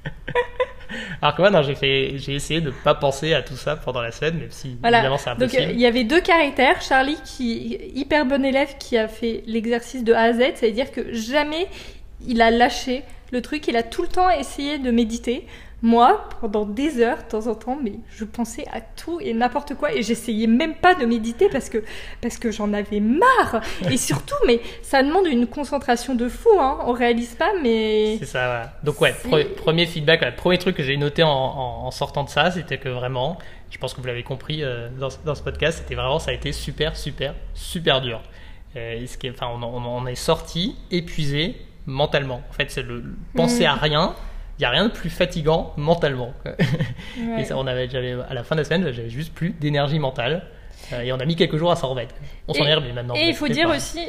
[1.21, 4.01] Alors que moi, non, j'ai fait, j'ai essayé de pas penser à tout ça pendant
[4.01, 4.97] la semaine, même si Voilà.
[4.97, 5.71] évidemment c'est impossible.
[5.71, 6.81] il y avait deux caractères.
[6.81, 11.13] Charlie, qui hyper bon élève, qui a fait l'exercice de A à Z, c'est-à-dire que
[11.13, 11.67] jamais
[12.27, 15.45] il a lâché le truc, il a tout le temps essayé de méditer.
[15.83, 19.73] Moi, pendant des heures, de temps en temps, mais je pensais à tout et n'importe
[19.73, 21.83] quoi et j'essayais même pas de méditer parce que,
[22.21, 23.61] parce que j'en avais marre.
[23.89, 26.77] Et surtout, mais ça demande une concentration de fou, hein.
[26.85, 28.17] On réalise pas, mais.
[28.19, 28.73] C'est ça, voilà.
[28.83, 32.23] Donc, ouais, pre- premier feedback, le premier truc que j'ai noté en, en- en sortant
[32.23, 33.39] de ça, c'était que vraiment,
[33.71, 36.29] je pense que vous l'avez compris euh, dans, ce- dans ce podcast, c'était vraiment, ça
[36.29, 38.21] a été super, super, super dur.
[38.75, 41.55] Euh, et ce qui est- enfin, on, est sorti épuisé
[41.87, 42.41] mentalement.
[42.49, 43.67] En fait, c'est le, le penser Mm.
[43.67, 44.15] à rien.
[44.61, 46.33] N'y a rien de plus fatigant mentalement.
[47.17, 47.41] Ouais.
[47.41, 47.89] Et ça, on avait,
[48.29, 50.43] à la fin de la semaine, j'avais juste plus d'énergie mentale.
[50.93, 52.15] Euh, et on a mis quelques jours à s'en remettre.
[52.47, 53.15] On s'en est remis maintenant.
[53.15, 53.99] Et il faut dire pas- aussi,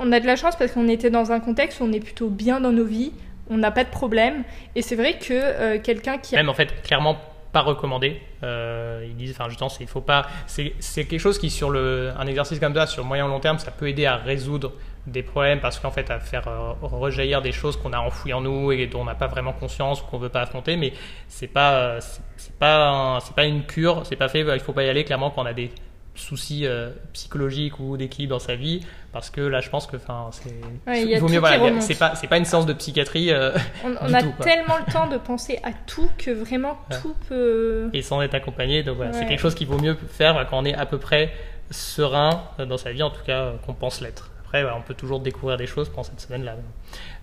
[0.00, 2.28] on a de la chance parce qu'on était dans un contexte où on est plutôt
[2.30, 3.12] bien dans nos vies,
[3.50, 4.44] on n'a pas de problème.
[4.74, 7.18] Et c'est vrai que euh, quelqu'un qui a Même en fait, clairement
[7.52, 8.20] pas recommandé.
[8.42, 10.26] Euh, ils disent, enfin, justement, c'est- il faut pas.
[10.46, 13.58] C'est c'est quelque chose qui, sur le, un exercice comme ça, sur moyen long terme,
[13.58, 14.72] ça peut aider à résoudre
[15.12, 18.40] des problèmes parce qu'en fait, à faire euh, rejaillir des choses qu'on a enfouies en
[18.40, 20.76] nous et dont on n'a pas vraiment conscience ou qu'on veut pas affronter.
[20.76, 20.92] Mais
[21.28, 22.00] c'est pas, euh,
[22.36, 24.02] c'est pas, c'est pas une cure.
[24.04, 24.40] C'est pas fait.
[24.40, 25.70] Il faut pas y aller clairement quand on a des
[26.18, 28.80] soucis euh, psychologiques ou d'équilibre dans sa vie
[29.12, 30.54] parce que là je pense que enfin c'est
[30.86, 33.52] Ouais, vaut mieux voilà c'est pas c'est pas une séance de psychiatrie euh,
[33.84, 36.96] On, a tout, tellement le temps de penser à tout que vraiment Ouais.
[37.00, 37.88] tout peut.
[37.92, 38.82] et sans être accompagné.
[38.82, 41.32] Donc voilà, c'est quelque chose qu'il vaut mieux faire quand on est à peu près
[41.70, 44.30] serein dans sa vie, en tout cas qu'on pense l'être.
[44.48, 46.56] Après, voilà, on peut toujours découvrir des choses pendant cette semaine-là.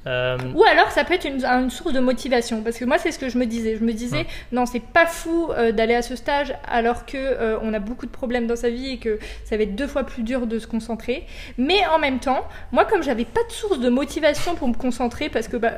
[0.06, 3.12] Euh, Ou alors ça peut être une, une source de motivation parce que moi c'est
[3.12, 3.78] ce que je me disais.
[3.78, 4.28] Je me disais Ouais.
[4.52, 8.06] non c'est pas fou euh, d'aller à ce stage alors que euh, on a beaucoup
[8.06, 10.60] de problèmes dans sa vie et que ça va être deux fois plus dur de
[10.60, 11.26] se concentrer.
[11.58, 15.30] Mais en même temps, moi comme j'avais pas de source de motivation pour me concentrer
[15.30, 15.72] parce que bah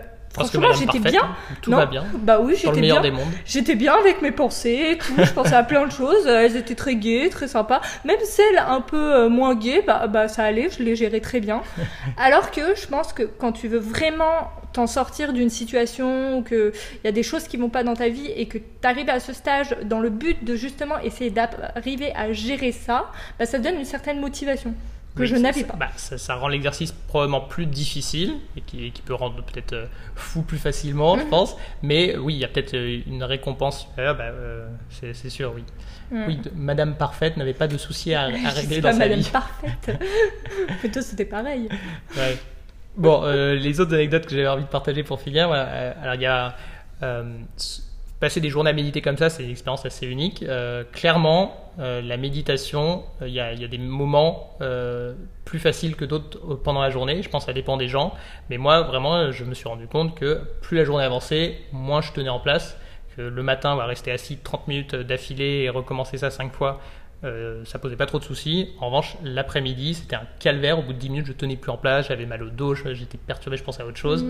[0.51, 1.21] que franchement j'étais bien.
[1.61, 3.01] tout Non, va bien, Bah oui j'étais bien.
[3.01, 3.27] des mondes.
[3.45, 6.75] J'étais bien avec mes pensées et tout, je pensais à plein de choses, elles étaient
[6.75, 7.81] très gaies, très sympas.
[8.05, 11.39] Même celles un peu euh, moins gaies, bah, bah ça allait, je les gérais très
[11.39, 11.61] bien.
[12.17, 16.71] Alors que je pense que quand tu veux vraiment t'en sortir d'une situation, ou qu'il
[17.03, 19.19] y a des choses qui vont pas dans ta vie et que tu arrives à
[19.19, 23.05] ce stage dans le but de justement essayer d'arriver à gérer ça,
[23.39, 24.73] bah ça donne une certaine motivation
[25.17, 25.75] que Oui, je n'avais pas.
[25.75, 29.85] bah, ça, ça rend l'exercice probablement plus difficile et qui, qui peut rendre peut-être euh,
[30.15, 31.29] fou plus facilement, je Mhm.
[31.29, 31.57] pense.
[31.83, 35.63] Mais oui, il y a peut-être euh, une récompense supérieure, bah, euh, c'est sûr, oui.
[36.11, 36.23] Mm.
[36.27, 39.19] Oui, de- Madame Parfaite n'avait pas de soucis à, à régler dans pas sa madame
[39.19, 39.29] vie.
[39.29, 39.99] parfaite.
[40.79, 41.67] Plutôt c'était pareil.
[42.15, 42.37] Ouais.
[42.95, 46.25] Bon, les autres anecdotes que j'avais envie de partager pour finir, voilà, alors il y
[46.25, 46.55] a
[48.19, 50.43] passer des journées à méditer comme ça, c'est une expérience assez unique.
[50.43, 54.57] Euh, clairement, euh, la méditation, euh, il y, a, y a des moments
[55.45, 57.21] plus faciles que d'autres pendant la journée.
[57.21, 58.13] Je pense que ça dépend des gens,
[58.49, 62.11] mais moi vraiment, je me suis rendu compte que plus la journée avançait, moins je
[62.11, 62.77] tenais en place.
[63.15, 66.79] Que le matin, on va rester assis 30 minutes d'affilée et recommencer ça 5 fois.
[67.23, 68.69] Euh, ça posait pas trop de soucis.
[68.79, 70.77] En revanche, l'après-midi, c'était un calvaire.
[70.77, 73.17] Au bout de 10 minutes, je tenais plus en place, j'avais mal au dos, j'étais
[73.17, 74.23] perturbé, je pensais à autre chose.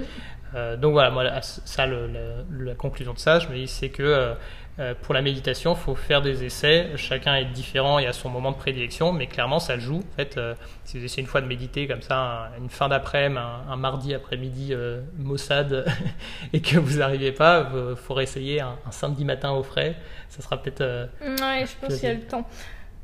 [0.56, 3.90] Euh, donc voilà, moi, ça, le- le- la conclusion de ça, je me dis, c'est
[3.90, 4.36] que
[4.80, 6.92] euh, pour la méditation, il faut faire des essais.
[6.98, 9.98] Chacun est différent et a son moment de prédilection, mais clairement, ça joue.
[10.00, 10.40] En fait,
[10.86, 12.18] si vous essayez une fois de méditer comme ça,
[12.56, 14.74] un- une fin d'après-midi, un, un mardi après-midi,
[15.18, 15.86] maussade,
[16.54, 19.96] et que vous n'arrivez pas, il faut réessayer un, un samedi matin au frais.
[20.30, 20.82] Ça sera peut-être.
[21.22, 22.48] Ouais, je pense qu'il y a le temps.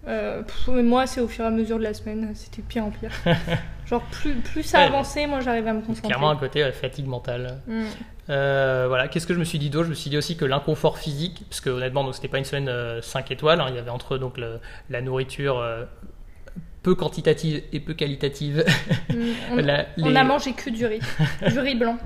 [0.08, 2.86] Euh, pff, mais moi, c'est au fur et à mesure de la semaine, c'était pire
[2.86, 3.12] en pire.
[3.86, 6.08] Genre, plus, plus ça avançait, moi j'arrivais à me concentrer.
[6.08, 7.60] clairement un côté euh, fatigue mentale.
[7.68, 7.84] Mm.
[8.30, 9.86] Euh, voilà, qu'est-ce que je me suis dit d'autre?
[9.86, 12.46] Je me suis dit aussi que l'inconfort physique, parce que honnêtement, donc c'était pas une
[12.46, 15.62] semaine 5 étoiles, hein, il y avait entre donc le- la nourriture
[16.82, 18.64] peu quantitative et peu qualitative.
[19.10, 19.16] Mm.
[19.52, 21.00] On, La- on les- a mangé que du riz.
[21.50, 21.98] du riz blanc.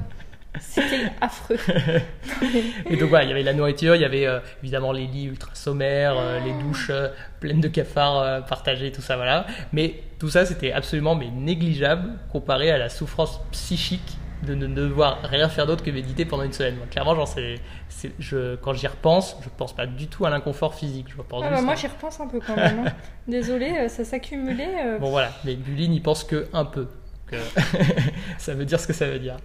[0.60, 1.58] C'était affreux.
[2.90, 5.26] Et donc voilà, il y avait la nourriture, il y avait euh, évidemment les lits
[5.26, 9.46] ultra sommaires, euh, les douches euh, pleines de cafards partagés, tout ça, voilà.
[9.74, 15.20] Mais tout ça, c'était absolument mais négligeable comparé à la souffrance psychique de ne devoir
[15.24, 16.76] rien faire d'autre que méditer pendant une semaine.
[16.92, 17.56] Clairement, genre, c'est,
[17.90, 21.08] c'est- je, quand j'y repense, je pense pas du tout à l'inconfort physique.
[21.10, 22.86] Je Ah bah, moi j'y repense un peu quand même.
[22.86, 22.92] hein.
[23.28, 25.00] Désolée, ça s'accumulait.
[25.00, 26.88] Bon voilà, mais Bully n'y pense que un peu.
[27.32, 27.62] Donc, euh,
[28.38, 29.38] ça veut dire ce que ça veut dire.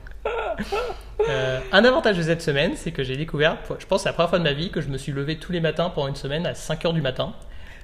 [1.29, 4.31] Euh, un avantage de cette semaine, c'est que j'ai découvert, je pense c'est la première
[4.31, 6.47] fois de ma vie que je me suis levé tous les matins pendant une semaine
[6.47, 7.33] à 5h du matin,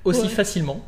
[0.05, 0.29] aussi Ouais.
[0.29, 0.81] facilement.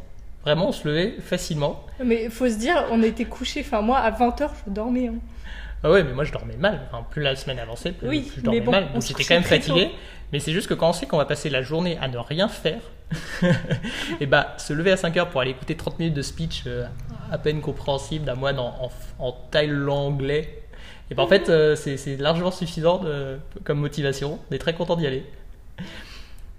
[0.42, 1.84] Vraiment, on se levait facilement.
[2.02, 3.60] Mais faut se dire, on était couchés.
[3.60, 5.08] Enfin, moi à 20h, je dormais.
[5.08, 5.14] hein.
[5.82, 6.80] Ah ouais, mais moi je dormais mal.
[6.90, 8.86] Enfin, plus la semaine avançait, plus, Oui, plus je dormais bon, mal.
[8.90, 9.86] on Donc j'étais quand même fatigué.
[9.88, 9.94] tôt.
[10.32, 12.48] Mais c'est juste que quand on sait qu'on va passer la journée à ne rien
[12.48, 12.80] faire,
[14.20, 16.86] et bah se lever à 5 heures pour aller écouter 30 minutes de speech euh,
[17.30, 20.62] à peine compréhensible d'un moine en, en, thaïlandais,
[21.10, 23.02] et bah en fait euh, c'est largement suffisant
[23.64, 24.38] comme motivation.
[24.50, 25.24] On est très content d'y aller.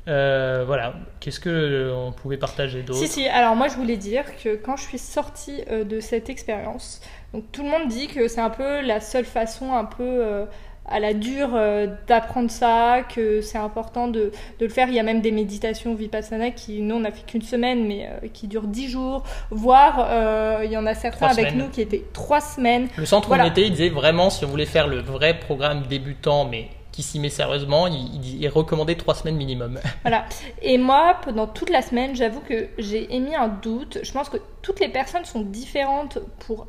[0.08, 0.96] Euh, voilà.
[1.20, 3.00] Qu'est-ce que on pouvait partager d'autre?
[3.00, 7.02] Si, si, alors moi je voulais dire que quand je suis sortie de cette expérience,
[7.34, 10.46] donc tout le monde dit que c'est un peu la seule façon un peu
[10.88, 14.88] à la dure euh, d'apprendre ça, que c'est important de, de le faire.
[14.89, 18.08] Il y a même des méditations Vipassana qui, nous on a fait qu'une semaine, mais
[18.10, 21.65] euh, qui durent dix jours, voire euh, il y en a certains Trois avec semaines.
[21.65, 22.88] nous qui étaient trois semaines.
[22.98, 23.44] Le centre Voilà.
[23.44, 26.67] où on était, il disait vraiment, si on voulait faire le vrai programme débutant, mais
[26.91, 29.80] qui s'y met sérieusement, il, il, il recommandait trois semaines minimum.
[30.02, 30.26] Voilà.
[30.62, 34.00] Et moi, pendant toute la semaine, j'avoue que j'ai émis un doute.
[34.04, 36.67] Je pense que toutes les personnes sont différentes pour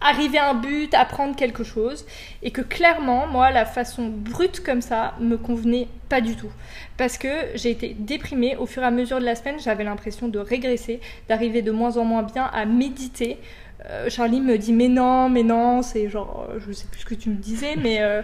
[0.00, 2.06] arriver à un but, apprendre quelque chose.
[2.42, 6.50] Et que clairement, moi, la façon brute comme ça me convenait pas du tout.
[6.96, 9.58] Parce que j'ai été déprimée au fur et à mesure de la semaine.
[9.58, 13.38] J'avais l'impression de régresser, d'arriver de moins en moins bien à méditer.
[13.84, 17.04] Euh, Charlie me dit mais non, mais non, c'est genre, euh, je sais plus ce
[17.06, 18.22] que tu me disais, mais, euh,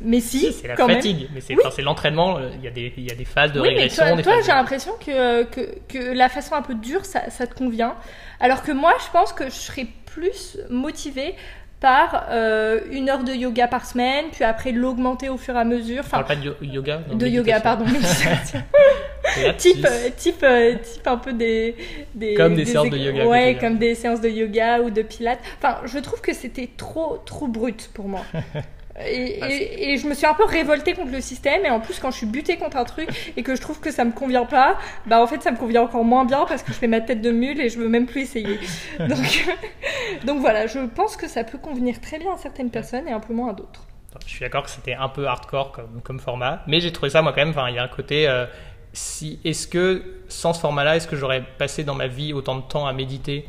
[0.00, 0.96] mais si, c'est la quand même.
[0.96, 1.62] fatigue, mais c'est Oui.
[1.66, 2.38] enfin, l'entraînement.
[2.54, 4.16] Il y, a des, il y a des phases de Oui, mais régression.
[4.22, 7.94] toi, j'ai l'impression que, que, que la façon un peu dure, ça, ça te convient.
[8.40, 11.34] Alors que moi, je pense que je serais plus motivée
[11.82, 15.64] par euh, une heure de yoga par semaine, puis après l'augmenter au fur et à
[15.64, 16.02] mesure.
[16.04, 17.84] On Enfin, parle pas de yo- yoga non, de yoga, pardon,
[19.58, 21.74] type, euh, type, euh, type un peu des,
[22.14, 25.40] des Comme des séances de yoga, Ouais, comme des séances de yoga ou de pilates.
[25.58, 28.20] Enfin, je trouve que c'était trop, trop brut pour moi.
[29.00, 31.80] Et, Bah, et- et je me suis un peu révoltée contre le système et en
[31.80, 34.12] plus quand je suis butée contre un truc et que je trouve que ça me
[34.12, 36.88] convient pas bah en fait ça me convient encore moins bien parce que je fais
[36.88, 38.60] ma tête de mule et je veux même plus essayer
[38.98, 39.46] donc,
[40.24, 43.20] donc voilà je pense que ça peut convenir très bien à certaines personnes et un
[43.20, 43.86] peu moins à d'autres
[44.26, 47.22] Je suis d'accord que c'était un peu hardcore comme, comme format, mais j'ai trouvé ça
[47.22, 47.54] moi quand même.
[47.70, 48.28] Il y a un côté.
[48.28, 48.44] euh,
[48.92, 52.60] si, est-ce que sans ce format-là, est-ce que j'aurais passé dans ma vie autant de
[52.60, 53.48] temps à méditer,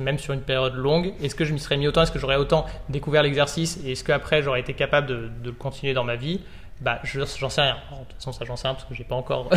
[0.00, 2.36] même sur une période longue Est-ce que je m'y serais mis autant Est-ce que j'aurais
[2.36, 6.16] autant découvert l'exercice Et est-ce qu'après j'aurais été capable de, de le continuer dans ma
[6.16, 6.40] vie?
[6.80, 7.76] Bah, je- j'en sais rien.
[7.90, 9.48] Alors, de toute façon, ça j'en sais rien parce que j'ai pas encore.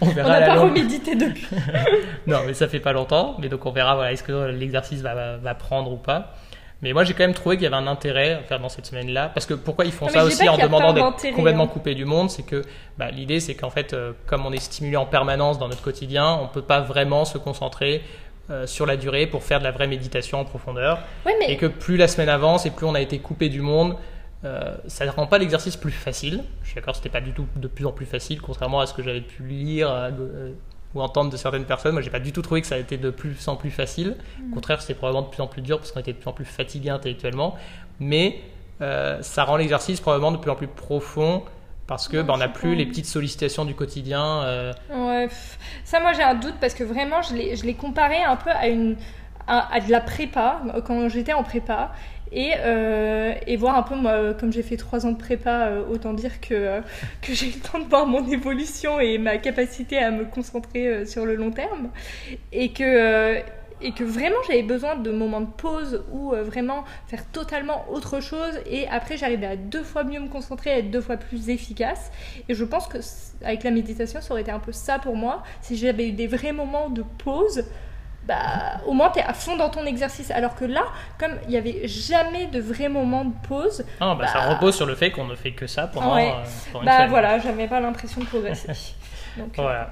[0.00, 0.70] on on verra n'a à la pas longue.
[0.70, 1.46] remédité depuis
[2.26, 3.36] Non, mais ça fait pas longtemps.
[3.38, 6.34] Mais donc on verra, voilà, est-ce que l'exercice va, va, va prendre ou pas.
[6.80, 8.86] Mais moi j'ai quand même trouvé qu'il y avait un intérêt à faire dans cette
[8.86, 9.30] semaine-là.
[9.32, 11.66] Parce que pourquoi ils font Non, ça aussi en demandant d'être complètement hein.
[11.68, 12.62] coupé du monde C'est que
[12.98, 16.36] bah, l'idée c'est qu'en fait, euh, comme on est stimulé en permanence dans notre quotidien,
[16.42, 18.02] on peut pas vraiment se concentrer
[18.50, 20.98] euh, sur la durée pour faire de la vraie méditation en profondeur.
[21.24, 23.60] ouais mais Et que plus la semaine avance et plus on a été coupé du
[23.60, 23.96] monde,
[24.44, 26.42] euh, ça ne rend pas l'exercice plus facile.
[26.62, 28.94] Je suis d'accord, c'était pas du tout de plus en plus facile, contrairement à ce
[28.94, 30.50] que j'avais pu lire euh,
[30.92, 31.92] ou entendre de certaines personnes.
[31.92, 34.16] Moi, j'ai pas du tout trouvé que ça a été de plus en plus facile.
[34.50, 36.34] Au contraire, c'était probablement de plus en plus dur parce qu'on était de plus en
[36.34, 37.54] plus fatigué intellectuellement.
[38.00, 38.40] Mais
[38.80, 41.44] ça rend l'exercice probablement de plus en plus profond
[41.92, 44.42] parce que bah, on n'a plus les petites sollicitations du quotidien.
[44.44, 45.28] euh, Ouais,
[45.84, 48.96] ça moi j'ai un doute parce que vraiment je l'ai comparé un peu à une
[49.46, 51.92] à, à de la prépa quand j'étais en prépa.
[52.34, 55.82] Et, euh, et voir un peu moi comme j'ai fait trois ans de prépa euh,
[55.90, 56.80] autant dire que,
[57.20, 61.04] que j'ai eu le temps de voir mon évolution et ma capacité à me concentrer
[61.04, 61.90] sur le long terme.
[62.52, 63.42] Et que
[63.82, 68.20] et que vraiment j'avais besoin de moments de pause où euh, vraiment faire totalement autre
[68.20, 71.48] chose et après j'arrivais à deux fois mieux me concentrer à être deux fois plus
[71.50, 72.10] efficace
[72.48, 72.98] et je pense que
[73.44, 76.26] avec la méditation ça aurait été un peu ça pour moi si j'avais eu des
[76.26, 77.64] vrais moments de pause
[78.24, 80.84] bah au moins t'es à fond dans ton exercice alors que là
[81.18, 84.54] comme il y avait jamais de vrais moments de pause ah, bah, Ça Bah.
[84.54, 86.30] repose sur le fait qu'on ne fait que ça pendant, Ouais.
[86.30, 87.10] euh, pendant une bah semaine.
[87.10, 88.68] voilà j'avais pas l'impression de progresser
[89.36, 89.90] donc euh, Voilà.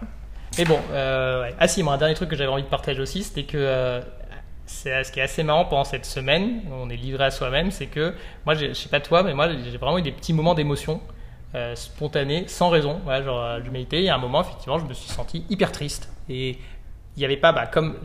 [0.58, 1.54] Mais bon, euh, ouais.
[1.58, 4.00] ah si, moi un dernier truc que j'avais envie de partager aussi, c'était que euh,
[4.66, 7.86] c'est ce qui est assez marrant pendant cette semaine, on est livré à soi-même, c'est
[7.86, 8.14] que
[8.46, 11.00] moi, je sais pas toi, mais moi j'ai vraiment eu des petits moments d'émotion
[11.54, 13.00] euh, spontanés, sans raison.
[13.04, 15.44] Voilà, genre euh, je méditais, il y a un moment effectivement, je me suis senti
[15.50, 16.58] hyper triste et
[17.16, 17.96] il n'y avait pas, bah, comme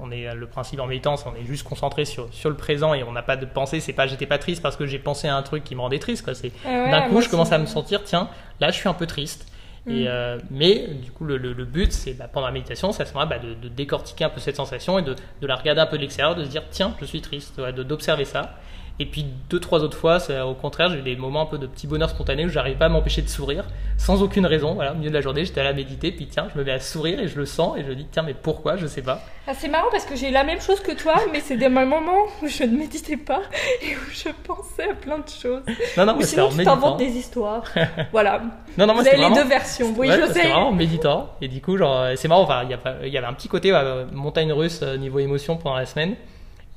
[0.00, 3.02] on est le principe en méditance, on est juste concentré sur, sur le présent et
[3.02, 3.80] on n'a pas de pensée.
[3.80, 5.98] C'est pas, j'étais pas triste parce que j'ai pensé à un truc qui me rendait
[5.98, 6.24] triste.
[6.24, 6.34] Quoi.
[6.34, 8.94] C'est Ah ouais, d'un coup, je commence à me sentir, tiens, là, je suis un
[8.94, 9.46] peu triste.
[9.88, 10.06] Et, Mm.
[10.08, 13.06] euh, mais du coup, le, le- le but, c'est bah, pendant la méditation, c'est à
[13.06, 15.80] ce moment-là bah, de, de décortiquer un peu cette sensation et de, de la regarder
[15.80, 18.56] un peu de l'extérieur, de se dire tiens, je suis triste, ouais, d'observer ça.
[18.98, 21.66] Et puis deux, trois autres fois, au contraire, j'ai eu des moments un peu de
[21.66, 23.64] petit bonheur spontané où j'arrivais pas à m'empêcher de sourire
[24.00, 24.72] sans aucune raison.
[24.72, 26.72] Voilà, au milieu de la journée, j'étais à la méditer, puis tiens, je me mets
[26.72, 29.20] à sourire et je le sens et je dis tiens, mais pourquoi Je sais pas.
[29.46, 32.00] Ah, c'est marrant parce que j'ai la même chose que toi, mais c'est des moments
[32.42, 33.42] où je ne méditais pas
[33.82, 35.62] et où je pensais à plein de choses.
[35.98, 37.62] Non, non, Ou sinon, tu t'inventes des histoires.
[38.12, 38.40] voilà.
[38.78, 39.94] Non, non, moi, Vous avez les vraiment- deux versions.
[39.98, 40.42] Oui, Ouais, je sais.
[40.44, 41.28] vraiment méditant.
[41.42, 42.42] Et du coup, genre, euh, c'est marrant.
[42.44, 42.62] Enfin,
[43.04, 43.70] il y, avait un petit côté
[44.12, 46.14] montagne russe euh, niveau émotion pendant la semaine.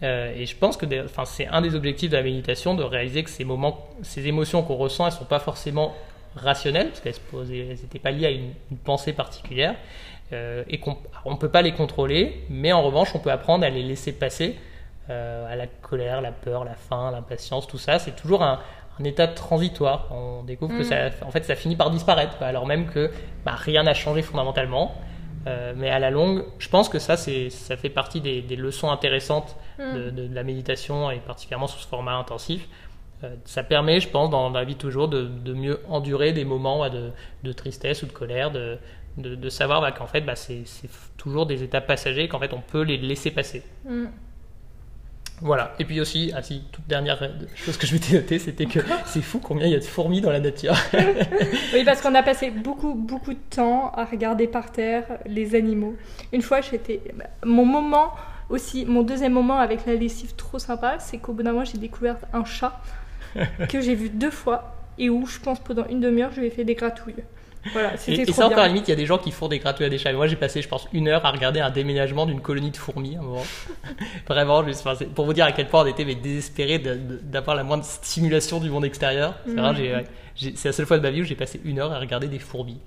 [0.01, 3.23] Euh, et je pense que enfin, c'est un des objectifs de la méditation de réaliser
[3.23, 5.93] que ces moments, ces émotions qu'on ressent, elles sont pas forcément
[6.35, 9.75] rationnelles parce qu'elles n'étaient pas liées à une, une pensée particulière
[10.31, 12.43] euh, et qu'on ne peut pas les contrôler.
[12.49, 14.57] Mais en revanche, on peut apprendre à les laisser passer.
[15.09, 18.61] euh, à la colère, la peur, la faim, l'impatience, tout ça, c'est toujours un,
[18.99, 20.07] un état transitoire.
[20.11, 20.85] On découvre que Mm.
[20.85, 23.11] ça, en fait, ça finit par disparaître, alors même que
[23.43, 24.95] bah, rien n'a changé fondamentalement.
[25.45, 28.89] Euh, mais à la longue, je pense que ça, ça fait partie des, des leçons
[28.91, 29.93] intéressantes Mm.
[29.95, 32.67] de, de- de la méditation et particulièrement sous ce format intensif.
[33.23, 36.89] Euh, ça permet, je pense, dans la vie toujours, de, de mieux endurer des moments
[36.89, 37.11] de,
[37.43, 38.77] de tristesse ou de colère, de,
[39.17, 40.63] de, savoir bah, qu'en fait, bah, c'est,
[41.17, 43.63] toujours des étapes passagères, qu'en fait, on peut les laisser passer.
[43.85, 44.05] Mm.
[45.41, 45.73] Voilà.
[45.79, 48.79] Et puis aussi, ah si, toute dernière euh, chose que je m'étais notée, c'était que
[49.05, 50.75] c'est fou combien il y a de fourmis dans la nature.
[51.73, 55.95] Oui, parce qu'on a passé beaucoup, beaucoup de temps à regarder par terre les animaux.
[56.31, 57.01] Une fois, j'étais.
[57.15, 58.13] bah, Mon moment
[58.49, 61.79] aussi, mon deuxième moment avec la lessive trop sympa, c'est qu'au bout d'un moment, j'ai
[61.79, 62.79] découvert un chat
[63.69, 66.51] que j'ai vu deux fois et où je pense pendant une demi-heure, je lui ai
[66.51, 67.23] fait des gratouilles.
[67.71, 68.73] Voilà, Et, trop ça, encore à la bien.
[68.73, 70.11] limite, il y a des gens qui font des gratouilles à des chats.
[70.11, 73.15] Moi, j'ai passé, je pense, une heure à regarder un déménagement d'une colonie de fourmis
[73.15, 73.43] à un moment.
[74.27, 77.55] Vraiment, juste, enfin, c'est pour vous dire à quel point on était mais, désespérés d'avoir
[77.55, 79.35] la moindre stimulation du monde extérieur.
[79.45, 81.99] C'est j'ai- ouais, la seule fois de ma vie où j'ai passé une heure à
[81.99, 82.79] regarder des fourmis.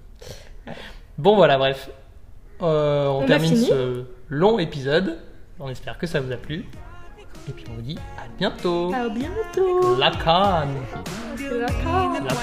[1.17, 1.89] Bon, voilà, bref.
[2.61, 5.17] Euh, on, On termine ce long épisode.
[5.59, 6.67] On espère que ça vous a plu.
[7.49, 8.93] Et puis on dit à bientôt.
[8.93, 9.97] À bientôt.
[9.97, 10.75] La canne.
[11.39, 12.25] La canne.
[12.25, 12.35] La